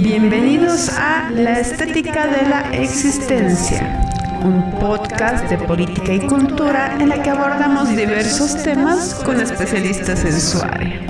[0.00, 4.00] Bienvenidos a La Estética de la Existencia,
[4.44, 10.40] un podcast de política y cultura en la que abordamos diversos temas con especialistas en
[10.40, 11.04] su área.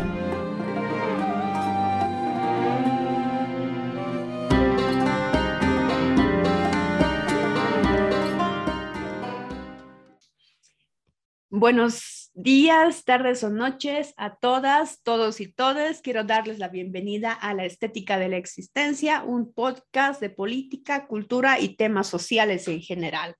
[11.51, 12.08] Buenos
[12.41, 16.01] días, tardes o noches a todas, todos y todes.
[16.03, 21.59] Quiero darles la bienvenida a La Estética de la Existencia, un podcast de política, cultura
[21.59, 23.35] y temas sociales en general.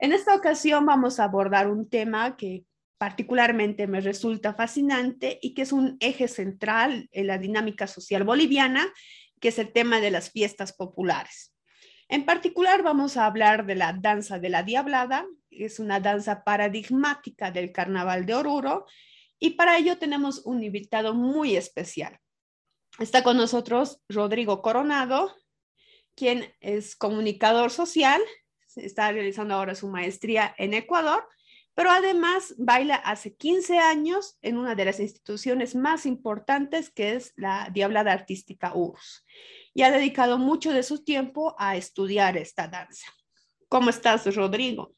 [0.00, 2.64] En esta ocasión vamos a abordar un tema que
[2.98, 8.92] particularmente me resulta fascinante y que es un eje central en la dinámica social boliviana,
[9.40, 11.54] que es el tema de las fiestas populares.
[12.08, 17.50] En particular vamos a hablar de la danza de la diablada, es una danza paradigmática
[17.50, 18.86] del Carnaval de Oruro
[19.38, 22.18] y para ello tenemos un invitado muy especial.
[22.98, 25.34] Está con nosotros Rodrigo Coronado,
[26.14, 28.20] quien es comunicador social,
[28.76, 31.26] está realizando ahora su maestría en Ecuador,
[31.74, 37.32] pero además baila hace 15 años en una de las instituciones más importantes que es
[37.36, 39.24] la Diablada Artística URSS
[39.74, 43.06] y ha dedicado mucho de su tiempo a estudiar esta danza.
[43.68, 44.94] ¿Cómo estás, Rodrigo?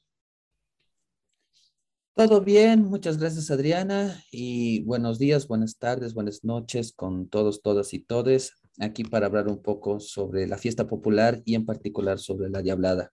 [2.16, 7.92] Todo bien, muchas gracias Adriana y buenos días, buenas tardes, buenas noches con todos, todas
[7.92, 12.50] y todes aquí para hablar un poco sobre la fiesta popular y en particular sobre
[12.50, 13.10] la diablada.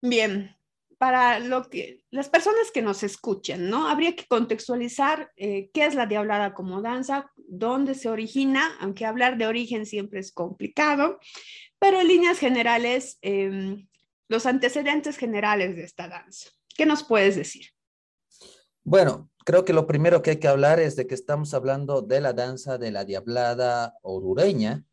[0.00, 0.56] Bien,
[0.96, 3.88] para lo que las personas que nos escuchen, ¿no?
[3.88, 9.36] Habría que contextualizar eh, qué es la diablada como danza, dónde se origina, aunque hablar
[9.36, 11.18] de origen siempre es complicado,
[11.78, 13.86] pero en líneas generales, em,
[14.28, 16.48] los antecedentes generales de esta danza.
[16.74, 17.66] ¿Qué nos puedes decir?
[18.82, 22.20] Bueno, creo que lo primero que hay que hablar es de que estamos hablando de
[22.20, 24.84] la danza de la diablada orureña,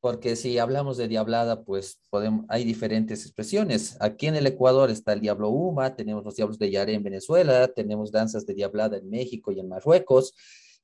[0.00, 3.96] porque si hablamos de diablada, pues podemos, hay diferentes expresiones.
[4.00, 7.66] Aquí en el Ecuador está el diablo Uma, tenemos los diablos de Yaré en Venezuela,
[7.68, 10.34] tenemos danzas de diablada en México y en Marruecos.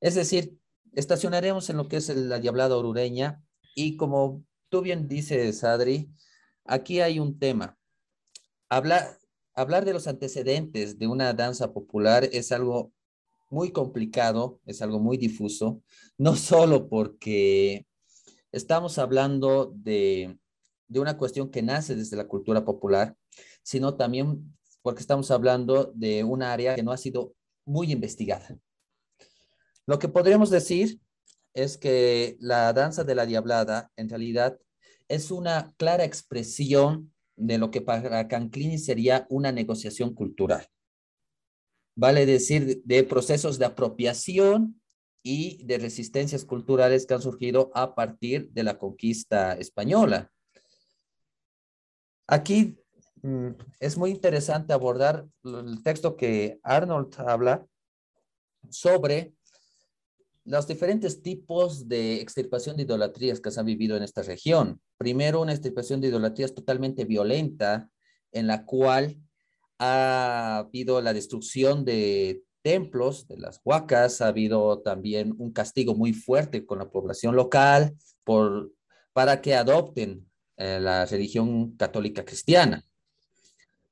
[0.00, 0.58] Es decir,
[0.94, 3.40] estacionaremos en lo que es la diablada orureña
[3.74, 6.10] y como tú bien dices, Adri,
[6.64, 7.78] aquí hay un tema.
[8.68, 9.16] Habla,
[9.54, 12.92] hablar de los antecedentes de una danza popular es algo
[13.50, 15.82] muy complicado, es algo muy difuso,
[16.18, 17.86] no solo porque
[18.52, 20.38] estamos hablando de,
[20.88, 23.16] una cuestión que nace desde la cultura popular,
[23.62, 28.58] sino también porque estamos hablando de un área que no ha sido muy investigada.
[29.86, 31.00] Lo que podríamos decir
[31.52, 34.58] es que la danza de la diablada en realidad
[35.08, 40.66] es una clara expresión de lo que para Canclini sería una negociación cultural.
[41.96, 44.80] Vale decir, de procesos de apropiación
[45.22, 50.30] y de resistencias culturales que han surgido a partir de la conquista española.
[52.26, 52.76] Aquí
[53.22, 57.66] mm, es muy interesante abordar el texto que Arnold habla
[58.70, 59.34] sobre
[60.44, 64.80] los diferentes tipos de extirpación de idolatrías que se han vivido en esta región.
[64.98, 67.88] Primero, una extirpación de idolatrías totalmente violenta,
[68.30, 69.16] en la cual
[69.78, 76.12] ha habido la destrucción de templos, de las huacas, ha habido también un castigo muy
[76.12, 78.72] fuerte con la población local por,
[79.12, 80.26] para que adopten
[80.56, 82.84] eh, la religión católica cristiana.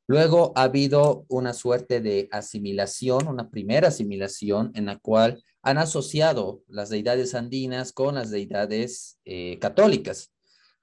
[0.06, 6.62] Luego ha habido una suerte de asimilación, una primera asimilación en la cual han asociado
[6.68, 10.32] las deidades andinas con las deidades eh, católicas.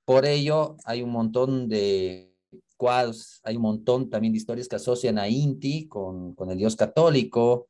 [0.05, 2.33] Por ello, hay un montón de
[2.77, 6.75] cuadros, hay un montón también de historias que asocian a Inti con, con el Dios
[6.75, 7.67] católico,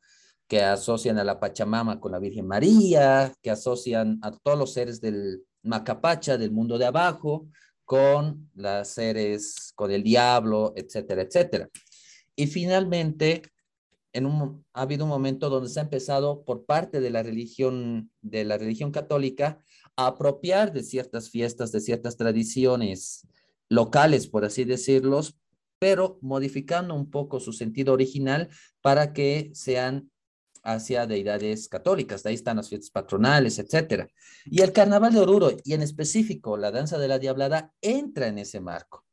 [0.47, 5.01] que asocian a la Pachamama con la Virgen María, que asocian a todos los seres
[5.01, 7.47] del Macapacha, del mundo de abajo,
[7.85, 11.69] con los seres, con el diablo, etcétera, etcétera.
[12.35, 13.41] Y finalmente,
[14.13, 18.43] un, ha habido un momento donde se ha empezado por parte de la religión, de
[18.45, 19.59] la religión católica
[19.95, 23.27] a apropiar de ciertas fiestas, de ciertas tradiciones
[23.69, 25.35] locales, por así decirlos,
[25.79, 28.49] pero modificando un poco su sentido original
[28.81, 30.11] para que sean
[30.63, 32.23] hacia deidades católicas.
[32.23, 34.09] De ahí están las fiestas patronales, etcétera.
[34.45, 38.39] Y el carnaval de Oruro, y en específico la danza de la diablada, entra en
[38.39, 39.05] ese marco.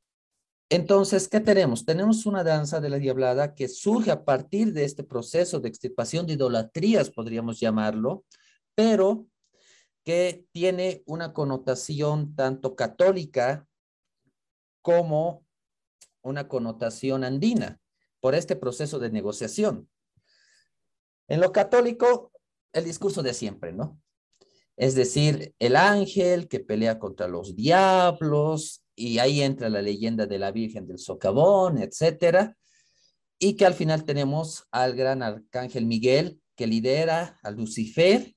[0.69, 1.85] Entonces, ¿qué tenemos?
[1.85, 6.27] Tenemos una danza de la diablada que surge a partir de este proceso de extirpación
[6.27, 8.25] de idolatrías, podríamos llamarlo,
[8.75, 9.29] pero
[10.05, 13.67] que tiene una connotación tanto católica
[14.83, 15.45] como
[16.23, 17.81] una connotación andina
[18.21, 19.89] por este proceso de negociación.
[21.29, 22.33] En lo católico,
[22.73, 24.01] el discurso de siempre, ¿no?
[24.77, 30.39] Es decir, el ángel que pelea contra los diablos, y ahí entra la leyenda de
[30.39, 32.57] la Virgen del Socavón, etcétera,
[33.39, 38.35] y que al final tenemos al gran arcángel Miguel que lidera a Lucifer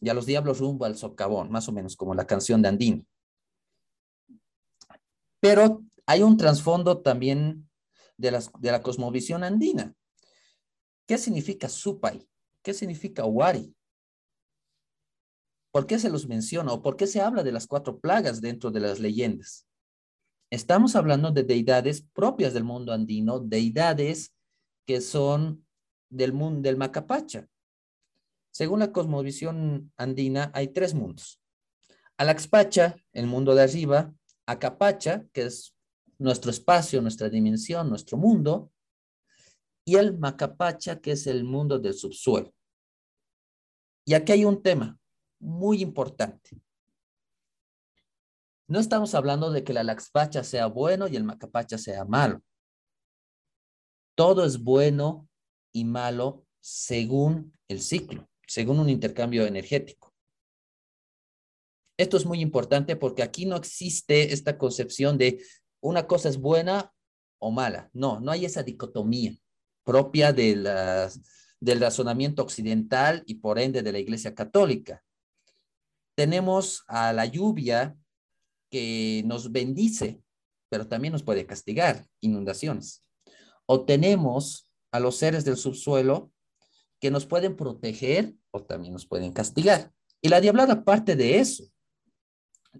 [0.00, 3.06] y a los diablos rumbo al socavón, más o menos como la canción de Andino.
[5.40, 7.70] Pero hay un trasfondo también
[8.16, 9.94] de, de la cosmovisión andina.
[11.06, 12.26] ¿Qué significa Supay?
[12.62, 13.74] ¿Qué significa Wari?
[15.70, 18.70] ¿Por qué se los menciona o por qué se habla de las cuatro plagas dentro
[18.70, 19.66] de las leyendas?
[20.54, 24.36] Estamos hablando de deidades propias del mundo andino, deidades
[24.86, 25.66] que son
[26.08, 27.48] del mundo del Macapacha.
[28.52, 31.42] Según la cosmovisión andina, hay tres mundos.
[32.18, 34.14] Alaxpacha, el mundo de arriba,
[34.46, 35.74] Acapacha, que es
[36.18, 38.70] nuestro espacio, nuestra dimensión, nuestro mundo,
[39.84, 42.54] y el Macapacha, que es el mundo del subsuelo.
[44.04, 45.00] Y aquí hay un tema
[45.40, 46.62] muy importante.
[48.66, 52.42] No estamos hablando de que el Alaxpacha sea bueno y el Macapacha sea malo.
[54.16, 55.28] Todo es bueno
[55.72, 60.12] y malo según el ciclo según un intercambio energético.
[61.96, 65.42] Esto es muy importante porque aquí no existe esta concepción de
[65.80, 66.92] una cosa es buena
[67.38, 67.90] o mala.
[67.92, 69.36] No, no hay esa dicotomía
[69.84, 71.10] propia de
[71.60, 75.02] del razonamiento occidental y por ende de la Iglesia Católica.
[76.14, 77.96] Tenemos a la lluvia
[78.74, 80.20] que nos bendice,
[80.68, 83.04] pero también nos puede castigar, inundaciones.
[83.66, 86.32] O tenemos a los seres del subsuelo
[86.98, 89.92] que nos pueden proteger o también nos pueden castigar.
[90.20, 91.62] Y la diablada parte de eso.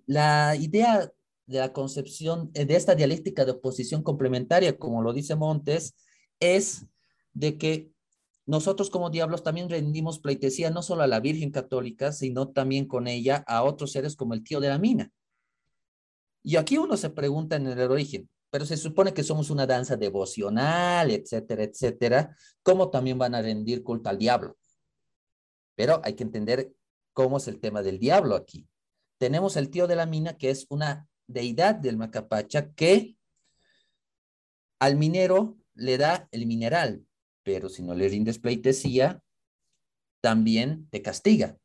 [0.04, 1.12] La idea
[1.46, 5.94] de la concepción eh, de esta dialéctica de oposición complementaria, como lo dice Montes,
[6.40, 6.86] es
[7.34, 7.92] de que
[8.46, 13.06] nosotros como diablos también rendimos pleitesía no solo a la Virgen Católica, sino también con
[13.06, 15.12] ella a otros seres como el tío de la mina.
[16.46, 19.96] Y aquí uno se pregunta en el origen, pero se supone que somos una danza
[19.96, 24.58] devocional, etcétera, etcétera, ¿cómo también van a rendir culto al diablo?
[25.74, 26.72] Pero hay que entender
[27.14, 28.68] cómo es el tema del diablo aquí.
[29.16, 33.16] Tenemos el tío de la mina, que es una deidad del Macapacha, que
[34.78, 37.06] al minero le da el mineral,
[37.42, 39.22] pero si no le rindes pleitesía,
[40.20, 41.56] también te castiga.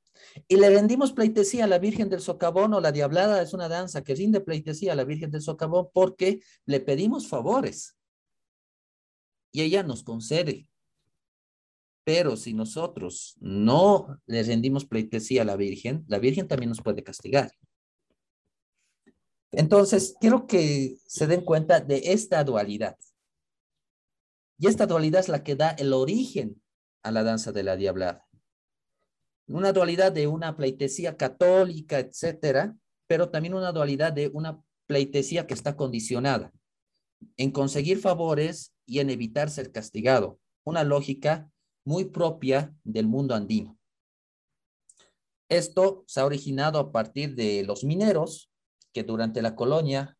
[0.47, 4.03] Y le rendimos pleitesía a la Virgen del Socavón o la Diablada es una danza
[4.03, 7.97] que rinde pleitesía a la Virgen del Socavón porque le pedimos favores
[9.51, 10.67] y ella nos concede.
[12.03, 17.03] Pero si nosotros no le rendimos pleitesía a la Virgen, la Virgen también nos puede
[17.03, 17.51] castigar.
[19.51, 22.97] Entonces, quiero que se den cuenta de esta dualidad.
[24.59, 26.61] Y esta dualidad es la que da el origen
[27.03, 28.28] a la danza de la diablada
[29.49, 32.75] una dualidad de una pleitesía católica, etcétera,
[33.07, 36.51] pero también una dualidad de una pleitesía que está condicionada
[37.35, 40.39] en conseguir favores y en evitar ser castigado.
[40.63, 41.51] Una lógica
[41.83, 43.77] muy propia del mundo andino.
[45.49, 48.51] Esto se ha originado a partir de los mineros
[48.93, 50.15] que durante la colonia,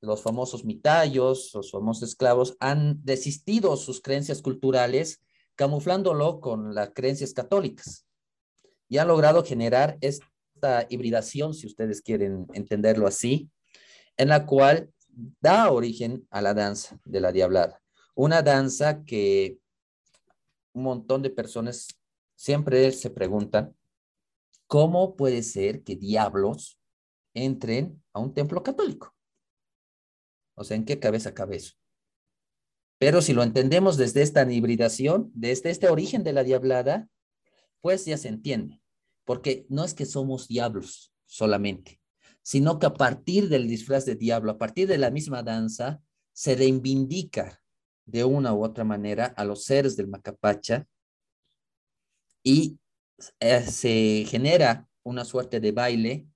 [0.00, 5.22] los famosos mitayos, los famosos esclavos, han desistido sus creencias culturales
[5.54, 8.04] camuflándolo con las creencias católicas
[8.88, 13.50] y han logrado generar esta hibridación, si ustedes quieren entenderlo así,
[14.16, 14.92] en la cual
[15.40, 17.80] da origen a la danza de la diablada.
[18.14, 19.58] Una danza que
[20.72, 21.88] un montón de personas
[22.36, 23.74] siempre se preguntan,
[24.66, 26.78] ¿cómo puede ser que diablos
[27.32, 29.14] entren a un templo católico?
[30.56, 31.74] O sea, ¿en qué cabeza cabe eso?
[32.98, 37.08] Pero si lo entendemos desde esta hibridación, desde este origen de la diablada,
[37.84, 38.80] pues ya se entiende,
[39.26, 42.00] porque no es que somos diablos solamente,
[42.40, 46.00] sino que a partir del disfraz de diablo, a partir de la misma danza,
[46.32, 47.62] se reivindica
[48.06, 50.88] de una u otra manera a los seres del Macapacha
[52.42, 52.78] y
[53.38, 56.26] eh, se genera una suerte de baile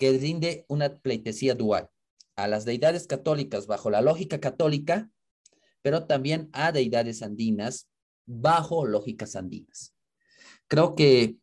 [0.00, 1.90] que rinde una pleitesía dual
[2.34, 5.12] a las deidades católicas bajo la lógica católica,
[5.80, 7.88] pero también a deidades andinas
[8.26, 9.94] bajo lógicas andinas.
[10.70, 11.34] Creo que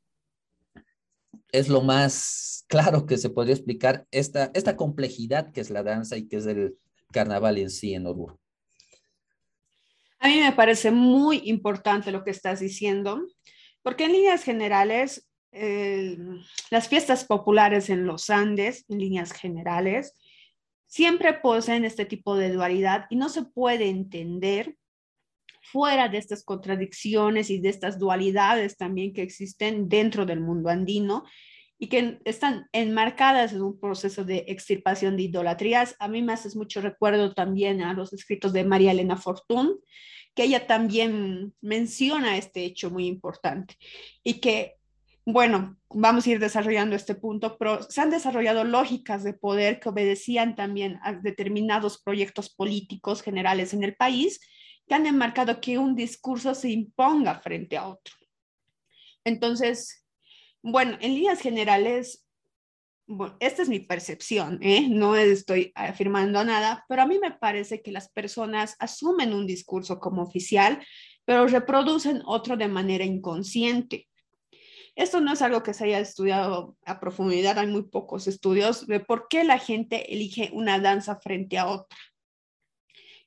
[1.51, 6.15] es lo más claro que se podría explicar esta, esta complejidad que es la danza
[6.15, 6.77] y que es el
[7.11, 8.39] carnaval en sí en Oruro.
[10.19, 13.21] A mí me parece muy importante lo que estás diciendo,
[13.81, 15.29] porque en líneas generales,
[16.69, 20.13] las fiestas populares en los Andes, en líneas generales,
[20.85, 24.77] siempre poseen este tipo de dualidad y no se puede entender
[25.71, 31.23] fuera de estas contradicciones y de estas dualidades también que existen dentro del mundo andino
[31.79, 35.95] y que están enmarcadas en un proceso de extirpación de idolatrías.
[35.99, 39.79] A mí me hace mucho recuerdo también a los escritos de María Elena Fortún,
[40.33, 43.75] que ella también menciona este hecho muy importante
[44.23, 44.75] y que,
[45.25, 49.89] bueno, vamos a ir desarrollando este punto, pero se han desarrollado lógicas de poder que
[49.89, 54.39] obedecían también a determinados proyectos políticos generales en el país
[54.87, 58.15] que han enmarcado que un discurso se imponga frente a otro.
[59.23, 60.05] Entonces,
[60.61, 62.25] bueno, en líneas generales,
[63.39, 64.87] esta es mi percepción, ¿eh?
[64.89, 69.99] no estoy afirmando nada, pero a mí me parece que las personas asumen un discurso
[69.99, 70.85] como oficial,
[71.25, 74.07] pero reproducen otro de manera inconsciente.
[74.95, 78.99] Esto no es algo que se haya estudiado a profundidad, hay muy pocos estudios de
[78.99, 81.97] por qué la gente elige una danza frente a otra.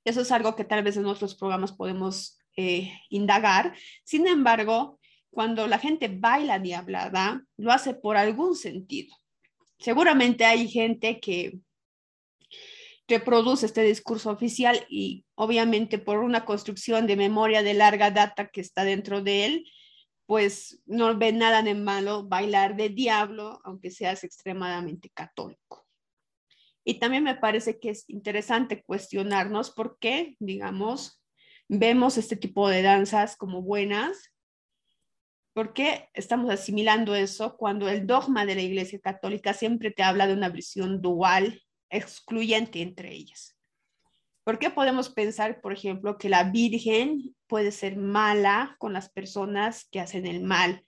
[0.05, 3.75] Eso es algo que tal vez en otros programas podemos eh, indagar.
[4.05, 4.99] Sin embargo,
[5.31, 9.15] cuando la gente baila diablada, lo hace por algún sentido.
[9.79, 11.59] Seguramente hay gente que
[13.09, 18.61] reproduce este discurso oficial y obviamente por una construcción de memoria de larga data que
[18.61, 19.67] está dentro de él,
[20.27, 25.80] pues no ve nada de malo bailar de diablo, aunque seas extremadamente católico.
[26.85, 31.23] Y también me parece que es interesante cuestionarnos por qué, digamos,
[31.69, 34.33] vemos este tipo de danzas como buenas
[35.53, 40.29] ¿Por qué estamos asimilando eso cuando el dogma de la Iglesia Católica siempre te habla
[40.29, 43.59] de una visión dual, excluyente entre ellas?
[44.45, 49.89] ¿Por qué podemos pensar, por ejemplo, que la Virgen puede ser mala con las personas
[49.91, 50.85] que hacen el mal?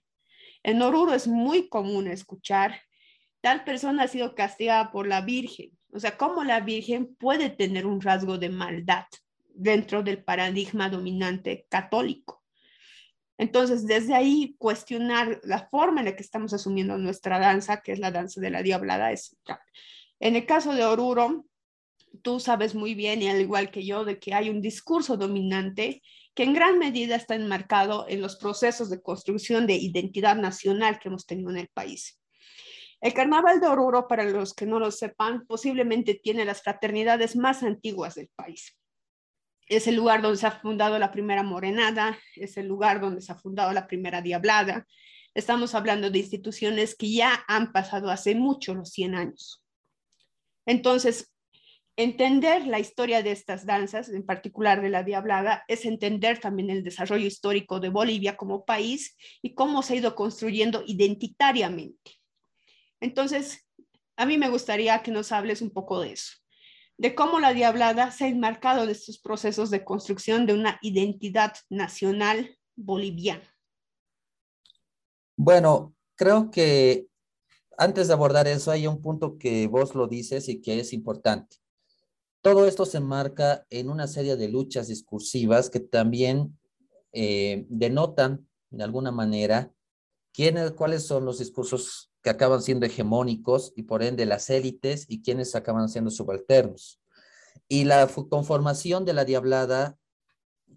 [0.63, 2.81] En Oruro es muy común escuchar,
[3.41, 5.77] tal persona ha sido castigada por la Virgen.
[5.93, 9.05] O sea, ¿cómo la Virgen puede tener un rasgo de maldad
[9.53, 12.43] dentro del paradigma dominante católico?
[13.37, 17.99] Entonces, desde ahí, cuestionar la forma en la que estamos asumiendo nuestra danza, que es
[17.99, 19.59] la danza de la diablada, es central.
[20.19, 21.45] En el caso de Oruro,
[22.21, 26.01] tú sabes muy bien, y al igual que yo, de que hay un discurso dominante
[26.33, 31.09] que en gran medida está enmarcado en los procesos de construcción de identidad nacional que
[31.09, 32.19] hemos tenido en el país.
[33.03, 37.61] El carnaval de Oruro, para los que no lo sepan, posiblemente tiene las fraternidades más
[37.61, 38.75] antiguas del país
[39.67, 43.31] es el lugar donde se ha fundado la primera morenada, es el lugar donde se
[43.31, 44.87] ha fundado la primera diablada.
[45.33, 49.63] Estamos hablando de instituciones que ya han pasado hace mucho los 100 años.
[50.65, 51.33] Entonces,
[51.95, 56.83] entender la historia de estas danzas, en particular de la diablada, es entender también el
[56.83, 62.22] desarrollo histórico de Bolivia como país y cómo se ha ido construyendo identitariamente.
[63.03, 63.67] Entonces,
[64.15, 66.33] a mí me gustaría que nos hables un poco de eso
[66.97, 71.53] de cómo la Diablada se ha enmarcado en estos procesos de construcción de una identidad
[71.69, 73.43] nacional boliviana.
[75.35, 77.07] Bueno, creo que
[77.77, 81.57] antes de abordar eso hay un punto que vos lo dices y que es importante.
[82.41, 86.59] Todo esto se enmarca en una serie de luchas discursivas que también
[87.11, 89.73] eh, denotan de alguna manera
[90.31, 95.21] quiénes, cuáles son los discursos que acaban siendo hegemónicos y por ende las élites y
[95.21, 97.01] quienes acaban siendo subalternos.
[97.67, 99.97] Y la conformación de la diablada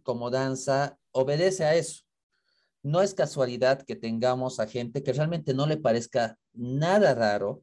[0.03, 2.03] como danza obedece a eso.
[2.83, 7.63] No es casualidad que tengamos a gente que realmente no le parezca nada raro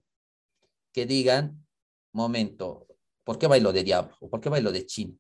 [0.94, 1.66] que digan,
[2.14, 2.88] momento,
[3.24, 4.16] ¿por qué bailo de diablo?
[4.22, 5.18] ¿O por qué bailo de chino?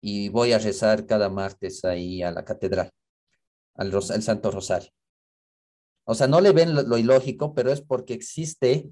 [0.00, 2.90] Y voy a rezar cada martes ahí a la catedral,
[3.74, 4.90] al, al Santo Rosario.
[6.04, 8.90] O sea, no le ven lo, ilógico, pero es porque existe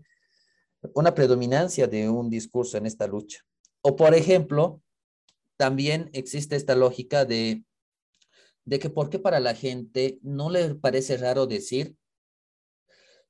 [0.95, 3.41] una predominancia de un discurso en esta lucha.
[3.83, 4.81] O por ejemplo,
[5.57, 7.65] también existe esta lógica de,
[8.65, 11.97] de que por qué para la gente no le parece raro decir,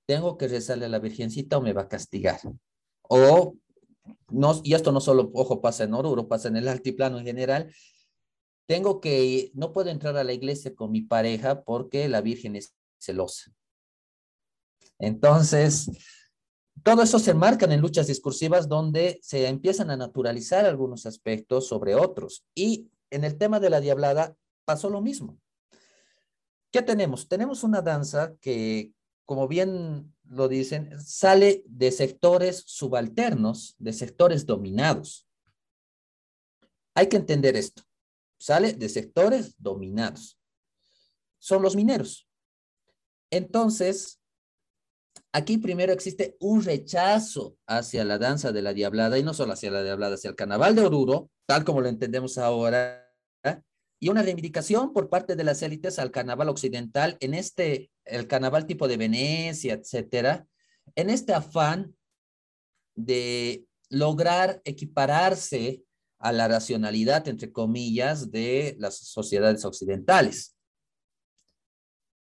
[0.07, 2.41] tengo que rezarle a la Virgencita o me va a castigar.
[3.03, 3.57] O,
[4.29, 7.73] no, y esto no solo, ojo, pasa en Oruro, pasa en el altiplano en general,
[8.67, 12.75] tengo que, no puedo entrar a la iglesia con mi pareja porque la Virgen es
[12.99, 13.53] celosa.
[15.01, 15.91] Entonces,
[16.83, 21.95] todo eso se marcan en luchas discursivas donde se empiezan a naturalizar algunos aspectos sobre
[21.95, 22.45] otros.
[22.55, 25.39] Y en el tema de la diablada pasó lo mismo.
[26.71, 27.29] ¿Qué tenemos?
[27.29, 28.93] Tenemos una danza que,
[29.25, 35.27] como bien lo dicen, sale de sectores subalternos, de sectores dominados.
[36.95, 37.83] Hay que entender esto.
[38.39, 40.39] Sale de sectores dominados.
[41.39, 42.29] Son los mineros.
[43.31, 44.20] Entonces,
[45.33, 49.71] Aquí primero existe un rechazo hacia la danza de la diablada y no solo hacia
[49.71, 53.07] la diablada, hacia el carnaval de Oruro, tal como lo entendemos ahora,
[54.03, 58.67] y una reivindicación por parte de las élites al carnaval occidental en este, el carnaval
[58.67, 60.47] tipo de Venecia, etcétera,
[60.95, 61.95] en este afán
[62.97, 65.85] de lograr equipararse
[66.19, 70.57] a la racionalidad, entre comillas, de las sociedades occidentales.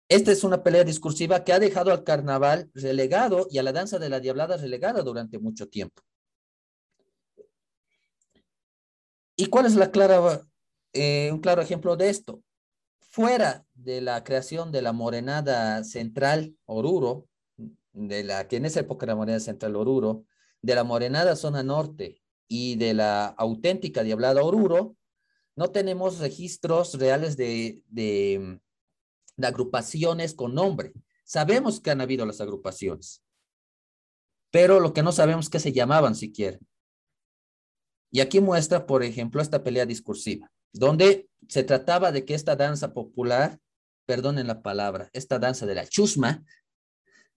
[0.09, 3.99] Esta es una pelea discursiva que ha dejado al carnaval relegado y a la danza
[3.99, 6.01] de la diablada relegada durante mucho tiempo.
[9.35, 10.47] ¿Y cuál es la clara,
[10.93, 12.41] eh, un claro ejemplo de esto?
[12.99, 17.27] Fuera de la creación de la morenada central Oruro,
[17.93, 20.25] de la que en esa época era morenada central Oruro,
[20.63, 24.95] de la morenada zona norte y de la auténtica diablada Oruro,
[25.55, 28.59] no tenemos registros reales de, de,
[29.39, 30.93] de agrupaciones con nombre.
[31.23, 33.23] Sabemos que han habido las agrupaciones,
[34.51, 36.59] pero lo que no sabemos es qué se llamaban siquiera.
[38.11, 42.93] Y aquí muestra, por ejemplo, esta pelea discursiva, donde se trataba de que esta danza
[42.93, 43.59] popular,
[44.05, 46.43] perdonen la palabra, esta danza de la chusma,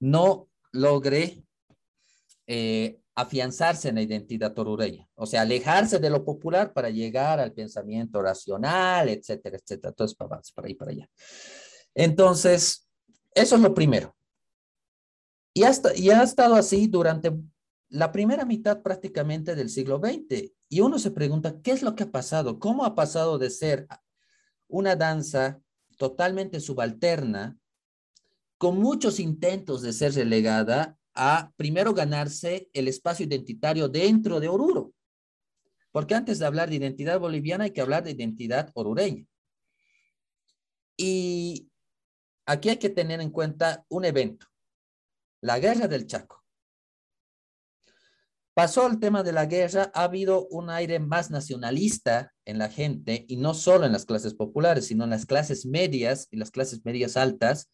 [0.00, 1.44] no logre
[2.46, 7.52] eh, afianzarse en la identidad torureña, o sea, alejarse de lo popular para llegar al
[7.52, 9.90] pensamiento racional, etcétera, etcétera.
[9.90, 11.10] Entonces, para, para ahí, para allá.
[11.94, 12.88] Entonces,
[13.34, 14.14] eso es lo primero.
[15.54, 17.32] Y, hasta, y ha estado así durante
[17.88, 20.52] la primera mitad prácticamente del siglo XX.
[20.68, 22.58] Y uno se pregunta, ¿qué es lo que ha pasado?
[22.58, 23.86] ¿Cómo ha pasado de ser
[24.66, 25.60] una danza
[25.98, 27.58] totalmente subalterna,
[28.56, 34.94] con muchos intentos de ser relegada, a primero ganarse el espacio identitario dentro de Oruro?
[35.90, 39.26] Porque antes de hablar de identidad boliviana hay que hablar de identidad orureña.
[40.96, 41.68] Y
[42.46, 44.46] aquí hay que tener en cuenta un evento,
[45.40, 46.42] la Guerra del Chaco.
[48.54, 53.24] Pasó el tema de la guerra, ha habido un aire más nacionalista en la gente
[53.26, 56.84] y no solo en las clases populares, sino en las clases medias y las clases
[56.84, 57.70] medias altas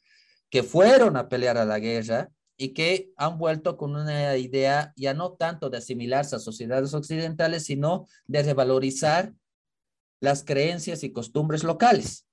[0.50, 5.14] que fueron a pelear a la guerra y que han vuelto con una idea ya
[5.14, 9.34] no tanto de asimilarse a sociedades occidentales, sino de revalorizar
[10.20, 12.27] las creencias y costumbres locales.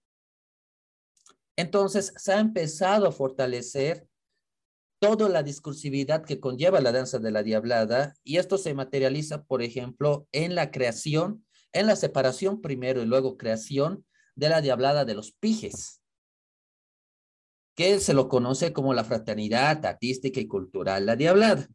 [1.58, 4.08] Entonces, se ha empezado a fortalecer
[5.00, 9.62] toda la discursividad que conlleva la danza de la diablada y esto se materializa, por
[9.62, 15.13] ejemplo, en la creación, en la separación primero y luego creación de la diablada de
[15.13, 16.02] los pijes,
[17.76, 21.68] que se lo conoce como la fraternidad artística y cultural, la diablada.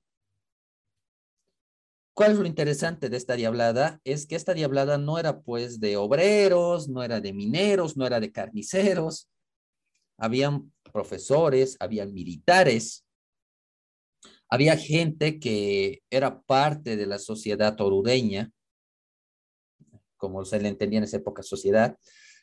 [2.14, 4.00] ¿Cuál es lo interesante de esta diablada?
[4.04, 8.20] Es que esta diablada no era pues de obreros, no era de mineros, no era
[8.20, 9.29] de carniceros.
[10.20, 13.04] Habían profesores, habían militares,
[14.48, 18.52] había gente que era parte de la sociedad orureña,
[20.16, 21.96] como se le entendía en esa época sociedad,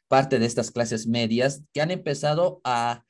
[0.08, 3.04] parte de estas clases medias que han empezado a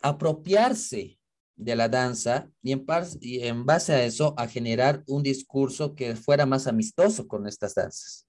[0.00, 1.18] apropiarse
[1.54, 6.66] de la danza y en base a eso a generar un discurso que fuera más
[6.66, 8.26] amistoso con estas danzas.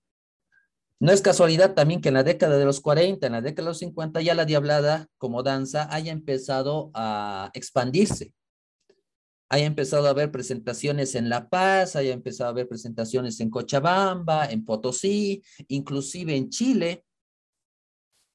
[1.00, 3.72] No es casualidad también que en la década de los 40, en la década de
[3.72, 8.34] los 50, ya la diablada como danza haya empezado a expandirse
[9.54, 14.48] haya empezado a haber presentaciones en La Paz, haya empezado a haber presentaciones en Cochabamba,
[14.48, 17.06] en Potosí, inclusive en Chile.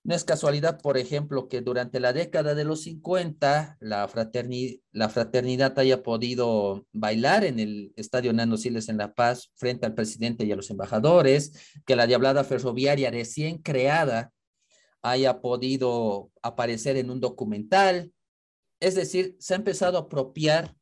[0.09, 6.03] No es casualidad, por ejemplo, que durante la década de los 50 la, fraternidad, haya
[6.03, 10.57] podido bailar en el Estadio Nando Siles en La Paz frente al presidente y a
[10.57, 11.53] los embajadores,
[11.85, 14.33] que la Diablada Ferroviaria recién creada
[15.03, 18.11] haya podido aparecer en un documental.
[18.81, 20.75] Es decir, se ha empezado a apropiar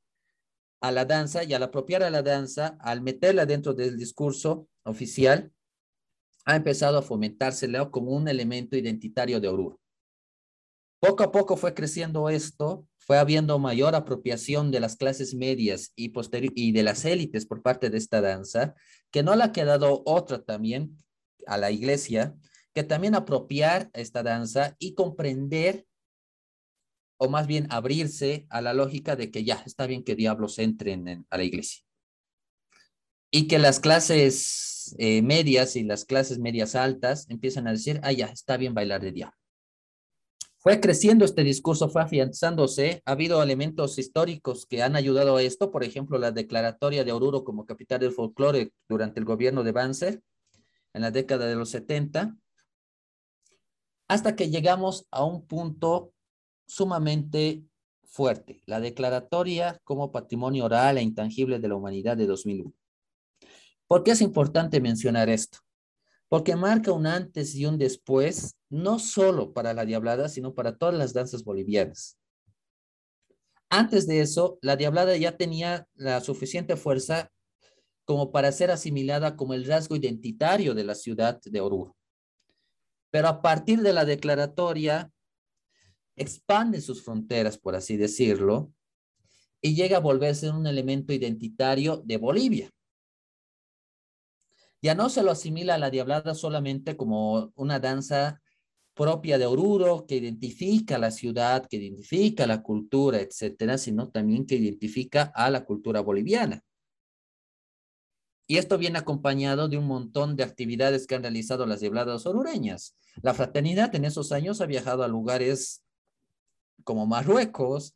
[0.80, 5.50] a la danza y al apropiar a la danza, al meterla dentro del discurso oficial,
[6.46, 9.80] ha empezado a fomentársela como un elemento identitario de Oruro.
[11.00, 16.12] Poco a poco fue creciendo esto, fue habiendo mayor apropiación de las clases medias y,
[16.54, 18.74] y de las élites por parte de esta danza,
[19.10, 20.96] que no le ha quedado otra también
[21.46, 22.34] a la iglesia,
[22.72, 25.84] que también apropiar esta danza y comprender
[27.18, 31.26] o más bien abrirse a la lógica de que ya está bien que diablos entren
[31.28, 31.82] a la iglesia.
[33.30, 38.12] Y que las clases eh, medias y las clases medias altas empiezan a decir, ah,
[38.12, 39.36] ya, está bien bailar de diablo.
[40.58, 43.00] Fue creciendo este discurso, fue afianzándose.
[43.04, 47.44] Ha habido elementos históricos que han ayudado a esto, por ejemplo, la declaratoria de Oruro
[47.44, 50.22] como capital del folclore durante el gobierno de Banzer
[50.92, 52.36] en la década de los 70,
[54.08, 56.12] hasta que llegamos a un punto
[56.66, 57.62] sumamente
[58.02, 62.72] fuerte, la declaratoria como patrimonio oral e intangible de la humanidad de 2001.
[63.88, 65.58] ¿Por qué es importante mencionar esto?
[66.28, 70.94] Porque marca un antes y un después, no solo para la diablada, sino para todas
[70.94, 72.18] las danzas bolivianas.
[73.68, 77.30] antes de eso, la diablada ya tenía la suficiente fuerza
[78.04, 81.96] como para ser asimilada como el rasgo identitario de la ciudad de Oruro.
[83.10, 85.10] Pero a partir de la declaratoria,
[86.14, 88.72] expande sus fronteras, por así decirlo,
[89.60, 92.70] y llega a volverse un elemento identitario de Bolivia.
[94.82, 98.40] Ya no se lo asimila a la diablada solamente como una danza
[98.94, 104.56] propia de Oruro que identifica la ciudad, que identifica la cultura, etcétera, sino también que
[104.56, 106.62] identifica a la cultura boliviana.
[108.48, 112.96] Y esto viene acompañado de un montón de actividades que han realizado las diabladas orureñas.
[113.22, 115.82] La fraternidad en esos años ha viajado a lugares
[116.84, 117.94] como Marruecos,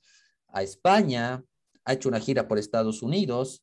[0.49, 1.45] a España,
[1.85, 3.63] ha hecho una gira por Estados Unidos.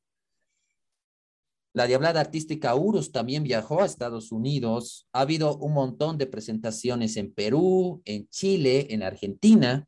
[1.77, 5.07] La Diablada Artística Urus también viajó a Estados Unidos.
[5.13, 9.87] Ha habido un montón de presentaciones en Perú, en Chile, en Argentina.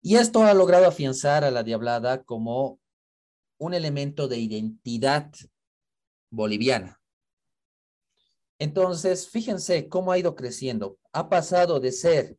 [0.00, 2.80] Y esto ha logrado afianzar a la Diablada como
[3.58, 5.30] un elemento de identidad
[6.30, 7.02] boliviana.
[8.58, 10.96] Entonces, fíjense cómo ha ido creciendo.
[11.12, 12.38] Ha pasado de ser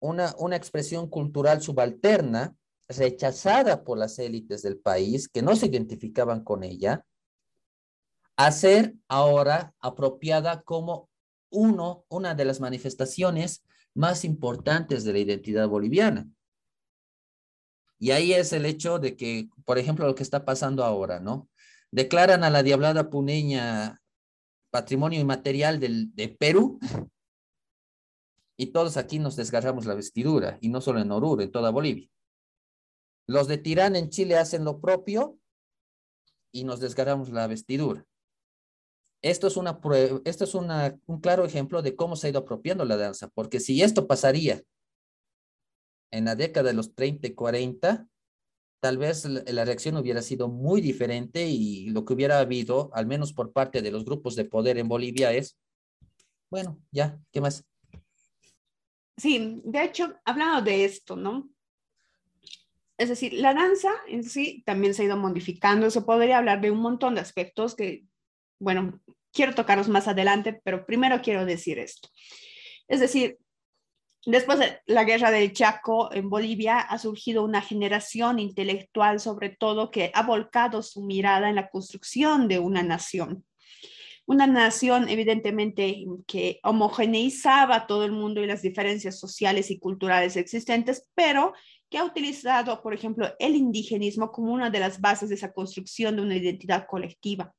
[0.00, 2.56] una, una expresión cultural subalterna,
[2.88, 7.04] rechazada por las élites del país, que no se identificaban con ella,
[8.36, 11.08] a ser ahora apropiada como
[11.50, 16.28] uno, una de las manifestaciones más importantes de la identidad boliviana.
[17.98, 21.48] Y ahí es el hecho de que, por ejemplo, lo que está pasando ahora, ¿no?
[21.94, 24.02] declaran a la diablada puneña
[24.70, 26.80] patrimonio inmaterial del, de Perú
[28.56, 32.08] y todos aquí nos desgarramos la vestidura, y no solo en Oruro, en toda Bolivia.
[33.26, 35.38] Los de Tirán en Chile hacen lo propio
[36.52, 38.06] y nos desgarramos la vestidura.
[39.22, 39.80] Esto es, una
[40.24, 43.82] esto es un claro ejemplo de cómo se ha ido apropiando la danza, porque si
[43.82, 44.62] esto pasaría
[46.10, 48.06] en la década de los 30 y 40,
[48.80, 53.32] tal vez la reacción hubiera sido muy diferente y lo que hubiera habido, al menos
[53.32, 55.56] por parte de los grupos de poder en Bolivia, es,
[56.50, 57.64] bueno, ya, ¿qué más?
[59.16, 61.48] Sí, de hecho, hablando de esto, ¿no?
[62.96, 66.70] Es decir, la danza en sí también se ha ido modificando, se podría hablar de
[66.70, 68.04] un montón de aspectos que,
[68.60, 69.00] bueno,
[69.32, 72.08] quiero tocarlos más adelante, pero primero quiero decir esto.
[72.86, 73.38] Es decir,
[74.26, 79.90] Después de la guerra del Chaco en Bolivia ha surgido una generación intelectual, sobre todo,
[79.90, 83.44] que ha volcado su mirada en la construcción de una nación.
[84.24, 90.36] Una nación, evidentemente, que homogeneizaba a todo el mundo y las diferencias sociales y culturales
[90.36, 91.52] existentes, pero
[91.94, 96.16] que ha utilizado, por ejemplo, el indigenismo como una de las bases de esa construcción
[96.16, 97.54] de una identidad colectiva.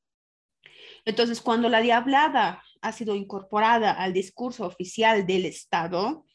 [1.05, 6.25] Entonces, cuando la diablada ha sido incorporada al discurso oficial del Estado,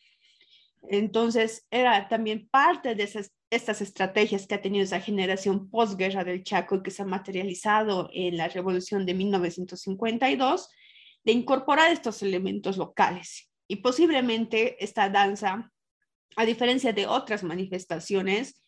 [0.89, 6.43] entonces, era también parte de esas, estas estrategias que ha tenido esa generación posguerra del
[6.43, 10.71] Chaco y que se ha materializado en la revolución de 1952,
[11.23, 13.51] de incorporar estos elementos locales.
[13.69, 15.71] Y posiblemente esta danza,
[16.37, 18.63] a diferencia de otras manifestaciones,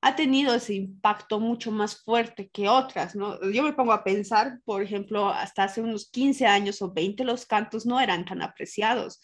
[0.00, 3.40] ha tenido ese impacto mucho más fuerte que otras, ¿no?
[3.50, 7.46] Yo me pongo a pensar, por ejemplo, hasta hace unos 15 años o 20 los
[7.46, 9.20] cantos no eran tan apreciados